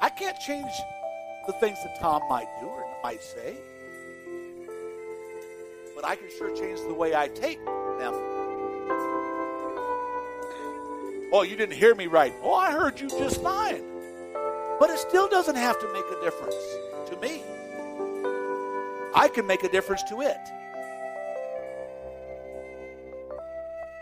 I 0.00 0.08
can't 0.08 0.38
change 0.38 0.72
the 1.46 1.52
things 1.54 1.78
that 1.82 1.98
Tom 2.00 2.22
might 2.28 2.48
do 2.60 2.66
or 2.66 2.86
might 3.02 3.22
say. 3.22 3.56
But 5.94 6.04
I 6.04 6.16
can 6.16 6.28
sure 6.38 6.54
change 6.56 6.80
the 6.80 6.94
way 6.94 7.14
I 7.14 7.28
take 7.28 7.64
them. 7.64 8.14
Oh, 11.32 11.42
you 11.42 11.56
didn't 11.56 11.76
hear 11.76 11.94
me 11.94 12.06
right. 12.06 12.32
Oh, 12.42 12.54
I 12.54 12.72
heard 12.72 13.00
you 13.00 13.08
just 13.08 13.42
fine. 13.42 13.93
But 14.78 14.90
it 14.90 14.98
still 14.98 15.28
doesn't 15.28 15.56
have 15.56 15.78
to 15.80 15.92
make 15.92 16.04
a 16.04 16.20
difference 16.22 16.56
to 17.10 17.16
me. 17.20 17.42
I 19.14 19.28
can 19.28 19.46
make 19.46 19.62
a 19.62 19.68
difference 19.68 20.02
to 20.04 20.20
it. 20.20 20.36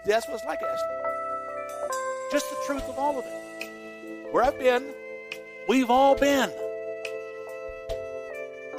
That's 0.05 0.27
what 0.27 0.35
it's 0.35 0.45
like, 0.45 0.59
Ashley. 0.63 0.97
Just 2.33 2.51
the 2.51 2.57
truth 2.67 2.89
of 2.89 2.99
all 2.99 3.19
of 3.19 3.25
it. 3.27 4.33
Where 4.33 4.43
I've 4.43 4.59
been, 4.59 4.87
we've 5.69 5.91
all 5.91 6.17
been. 6.17 6.51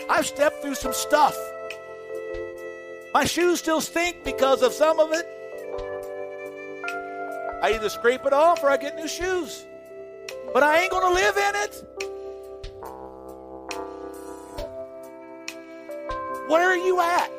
I've 0.10 0.26
stepped 0.26 0.62
through 0.62 0.76
some 0.76 0.94
stuff. 0.94 1.38
My 3.14 3.26
shoes 3.26 3.60
still 3.60 3.80
stink 3.80 4.24
because 4.24 4.64
of 4.64 4.74
some 4.74 5.00
of 5.00 5.14
it. 5.14 5.28
I 7.62 7.74
either 7.76 7.90
scrape 7.90 8.26
it 8.26 8.34
off 8.34 8.64
or 8.64 8.70
I 8.70 8.78
get 8.78 8.96
new 8.96 9.08
shoes. 9.08 9.66
But 10.54 10.62
I 10.62 10.82
ain't 10.82 10.92
going 10.92 11.04
to 11.04 11.14
live 11.14 11.36
in 11.36 11.56
it. 11.56 11.84
Where 16.48 16.70
are 16.70 16.78
you 16.78 17.02
at? 17.02 17.32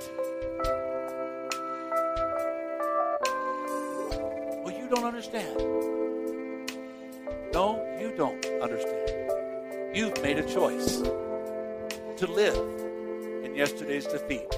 Well, 4.65 4.75
you 4.77 4.89
don't 4.91 5.05
understand. 5.05 5.57
No, 7.53 7.81
you 8.01 8.13
don't 8.17 8.45
understand. 8.61 9.31
You've 9.95 10.21
made 10.21 10.39
a 10.39 10.53
choice 10.53 10.97
to 10.97 12.27
live 12.27 12.57
in 13.45 13.55
yesterday's 13.55 14.07
defeat. 14.07 14.51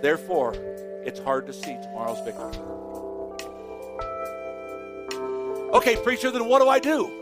Therefore, 0.00 0.54
it's 1.04 1.20
hard 1.20 1.46
to 1.48 1.52
see 1.52 1.76
tomorrow's 1.82 2.20
victory. 2.20 2.56
Okay, 5.74 5.96
preacher, 5.96 6.30
then 6.30 6.48
what 6.48 6.62
do 6.62 6.68
I 6.70 6.78
do? 6.78 7.17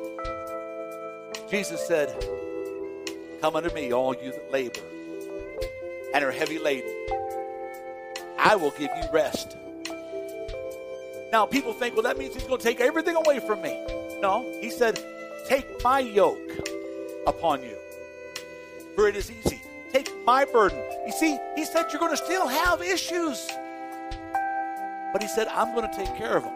Jesus 1.50 1.86
said, 1.86 2.14
Come 3.40 3.56
unto 3.56 3.72
me, 3.74 3.92
all 3.92 4.14
you 4.14 4.32
that 4.32 4.50
labor 4.50 4.80
and 6.16 6.24
are 6.24 6.32
heavy 6.32 6.58
laden. 6.58 6.90
I 8.38 8.56
will 8.56 8.70
give 8.70 8.90
you 8.96 9.02
rest. 9.12 9.54
Now, 11.30 11.44
people 11.44 11.74
think, 11.74 11.94
well, 11.94 12.04
that 12.04 12.16
means 12.16 12.32
he's 12.32 12.44
going 12.44 12.58
to 12.58 12.64
take 12.64 12.80
everything 12.80 13.16
away 13.16 13.38
from 13.40 13.60
me. 13.60 13.84
No, 14.22 14.58
he 14.62 14.70
said, 14.70 14.98
Take 15.46 15.66
my 15.84 16.00
yoke 16.00 16.50
upon 17.26 17.62
you, 17.62 17.76
for 18.94 19.08
it 19.08 19.14
is 19.14 19.30
easy. 19.30 19.60
Take 19.92 20.10
my 20.24 20.46
burden. 20.46 20.82
You 21.06 21.12
see, 21.12 21.38
he 21.54 21.66
said 21.66 21.86
you're 21.92 22.00
going 22.00 22.16
to 22.16 22.24
still 22.24 22.48
have 22.48 22.80
issues. 22.80 23.46
But 25.12 25.22
he 25.22 25.28
said, 25.28 25.48
I'm 25.48 25.74
going 25.74 25.88
to 25.90 25.96
take 25.96 26.14
care 26.16 26.36
of 26.36 26.44
them. 26.44 26.54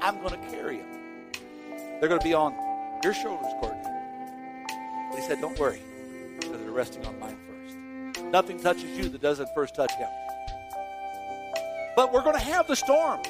I'm 0.00 0.18
going 0.20 0.40
to 0.40 0.48
carry 0.48 0.78
them. 0.78 0.88
They're 2.00 2.08
going 2.08 2.20
to 2.20 2.26
be 2.26 2.34
on 2.34 2.54
your 3.04 3.12
shoulders, 3.12 3.52
Courtney. 3.60 3.75
But 5.10 5.20
he 5.20 5.26
said, 5.26 5.40
Don't 5.40 5.58
worry, 5.58 5.80
because 6.40 6.60
they're 6.60 6.70
resting 6.70 7.04
on 7.06 7.18
mine 7.18 7.36
first. 7.46 8.24
Nothing 8.24 8.58
touches 8.60 8.90
you 8.96 9.08
that 9.08 9.20
doesn't 9.20 9.48
first 9.54 9.74
touch 9.74 9.92
him. 9.92 10.08
But 11.94 12.12
we're 12.12 12.22
going 12.22 12.36
to 12.36 12.44
have 12.44 12.66
the 12.66 12.76
storms. 12.76 13.28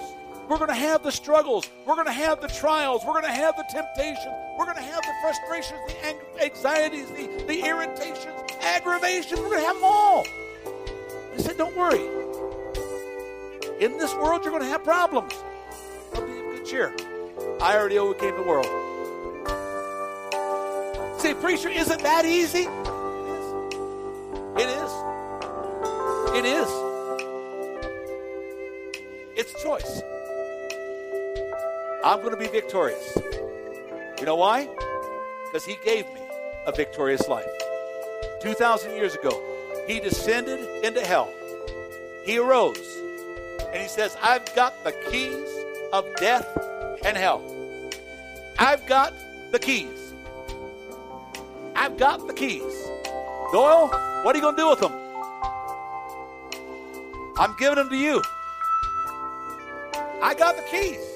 We're 0.49 0.59
going 0.59 0.69
to 0.69 0.75
have 0.75 1.03
the 1.03 1.11
struggles. 1.11 1.69
We're 1.85 1.95
going 1.97 2.07
to 2.07 2.13
have 2.13 2.41
the 2.41 2.49
trials. 2.49 3.03
We're 3.05 3.13
going 3.13 3.25
to 3.25 3.31
have 3.31 3.57
the 3.57 3.65
temptations. 3.65 4.35
We're 4.57 4.65
going 4.65 4.77
to 4.77 4.83
have 4.83 5.03
the 5.03 5.13
frustrations, 5.21 5.81
the 5.89 6.45
anxieties, 6.45 7.09
the, 7.11 7.45
the 7.47 7.65
irritations, 7.65 8.53
aggravations. 8.61 9.41
We're 9.41 9.49
going 9.49 9.61
to 9.61 9.67
have 9.67 9.77
them 9.77 9.85
all. 9.85 10.25
He 11.35 11.43
said, 11.43 11.57
Don't 11.59 11.77
worry. 11.77 12.07
In 13.81 13.99
this 13.99 14.15
world, 14.15 14.43
you're 14.43 14.53
going 14.53 14.63
to 14.63 14.69
have 14.69 14.85
problems. 14.85 15.33
But 16.13 16.27
be 16.27 16.33
of 16.33 16.39
good 16.39 16.65
cheer. 16.65 16.95
I 17.61 17.77
already 17.77 17.99
overcame 17.99 18.37
the 18.37 18.43
world. 18.43 18.86
Say, 21.27 21.35
preacher, 21.35 21.69
isn't 21.69 22.03
that 22.03 22.25
easy? 22.25 22.69
It 24.63 24.69
is. 24.69 24.93
It 26.37 26.45
is. 26.45 26.69
It's 29.37 29.61
choice. 29.61 30.03
I'm 32.05 32.21
going 32.21 32.31
to 32.31 32.37
be 32.37 32.47
victorious. 32.47 33.19
You 34.21 34.25
know 34.25 34.37
why? 34.37 34.69
Because 35.47 35.65
he 35.65 35.77
gave 35.85 36.07
me 36.15 36.21
a 36.65 36.71
victorious 36.71 37.27
life. 37.27 37.51
2,000 38.43 38.93
years 38.93 39.17
ago, 39.17 39.43
he 39.89 39.99
descended 39.99 40.61
into 40.85 41.01
hell. 41.01 41.35
He 42.25 42.39
arose 42.39 42.99
and 43.73 43.83
he 43.83 43.89
says, 43.89 44.17
I've 44.23 44.55
got 44.55 44.85
the 44.85 44.93
keys 45.11 45.49
of 45.93 46.07
death 46.21 46.47
and 47.05 47.17
hell. 47.17 47.43
I've 48.61 48.87
got 48.87 49.13
the 49.51 49.59
keys. 49.59 50.06
I've 51.77 51.99
got 51.99 52.27
the 52.27 52.33
keys. 52.33 52.89
Doyle, 53.53 53.89
what 54.23 54.35
are 54.35 54.39
you 54.39 54.43
going 54.43 54.57
to 54.57 54.63
do 54.63 54.71
with 54.71 54.81
them? 54.81 54.93
I'm 57.37 57.55
giving 57.59 57.77
them 57.77 57.91
to 57.91 57.97
you. 57.97 58.23
I 60.23 60.35
got 60.37 60.57
the 60.57 60.63
keys. 60.63 61.16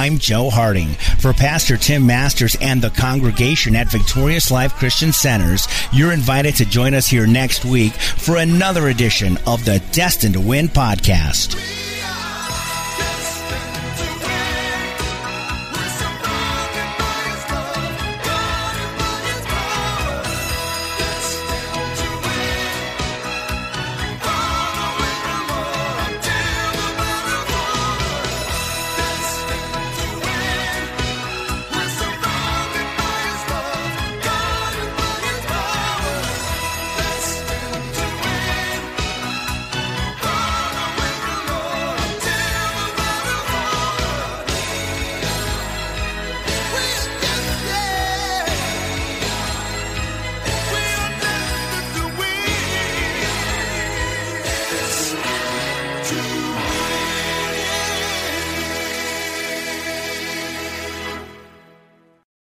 I'm 0.01 0.17
Joe 0.17 0.49
Harding. 0.49 0.87
For 1.19 1.31
Pastor 1.31 1.77
Tim 1.77 2.07
Masters 2.07 2.57
and 2.59 2.81
the 2.81 2.89
congregation 2.89 3.75
at 3.75 3.91
Victorious 3.91 4.49
Life 4.49 4.73
Christian 4.73 5.13
Centers, 5.13 5.67
you're 5.93 6.11
invited 6.11 6.55
to 6.55 6.65
join 6.65 6.95
us 6.95 7.05
here 7.05 7.27
next 7.27 7.65
week 7.65 7.93
for 7.93 8.37
another 8.37 8.87
edition 8.87 9.37
of 9.45 9.63
the 9.63 9.79
Destined 9.91 10.33
to 10.33 10.41
Win 10.41 10.69
podcast. 10.69 11.90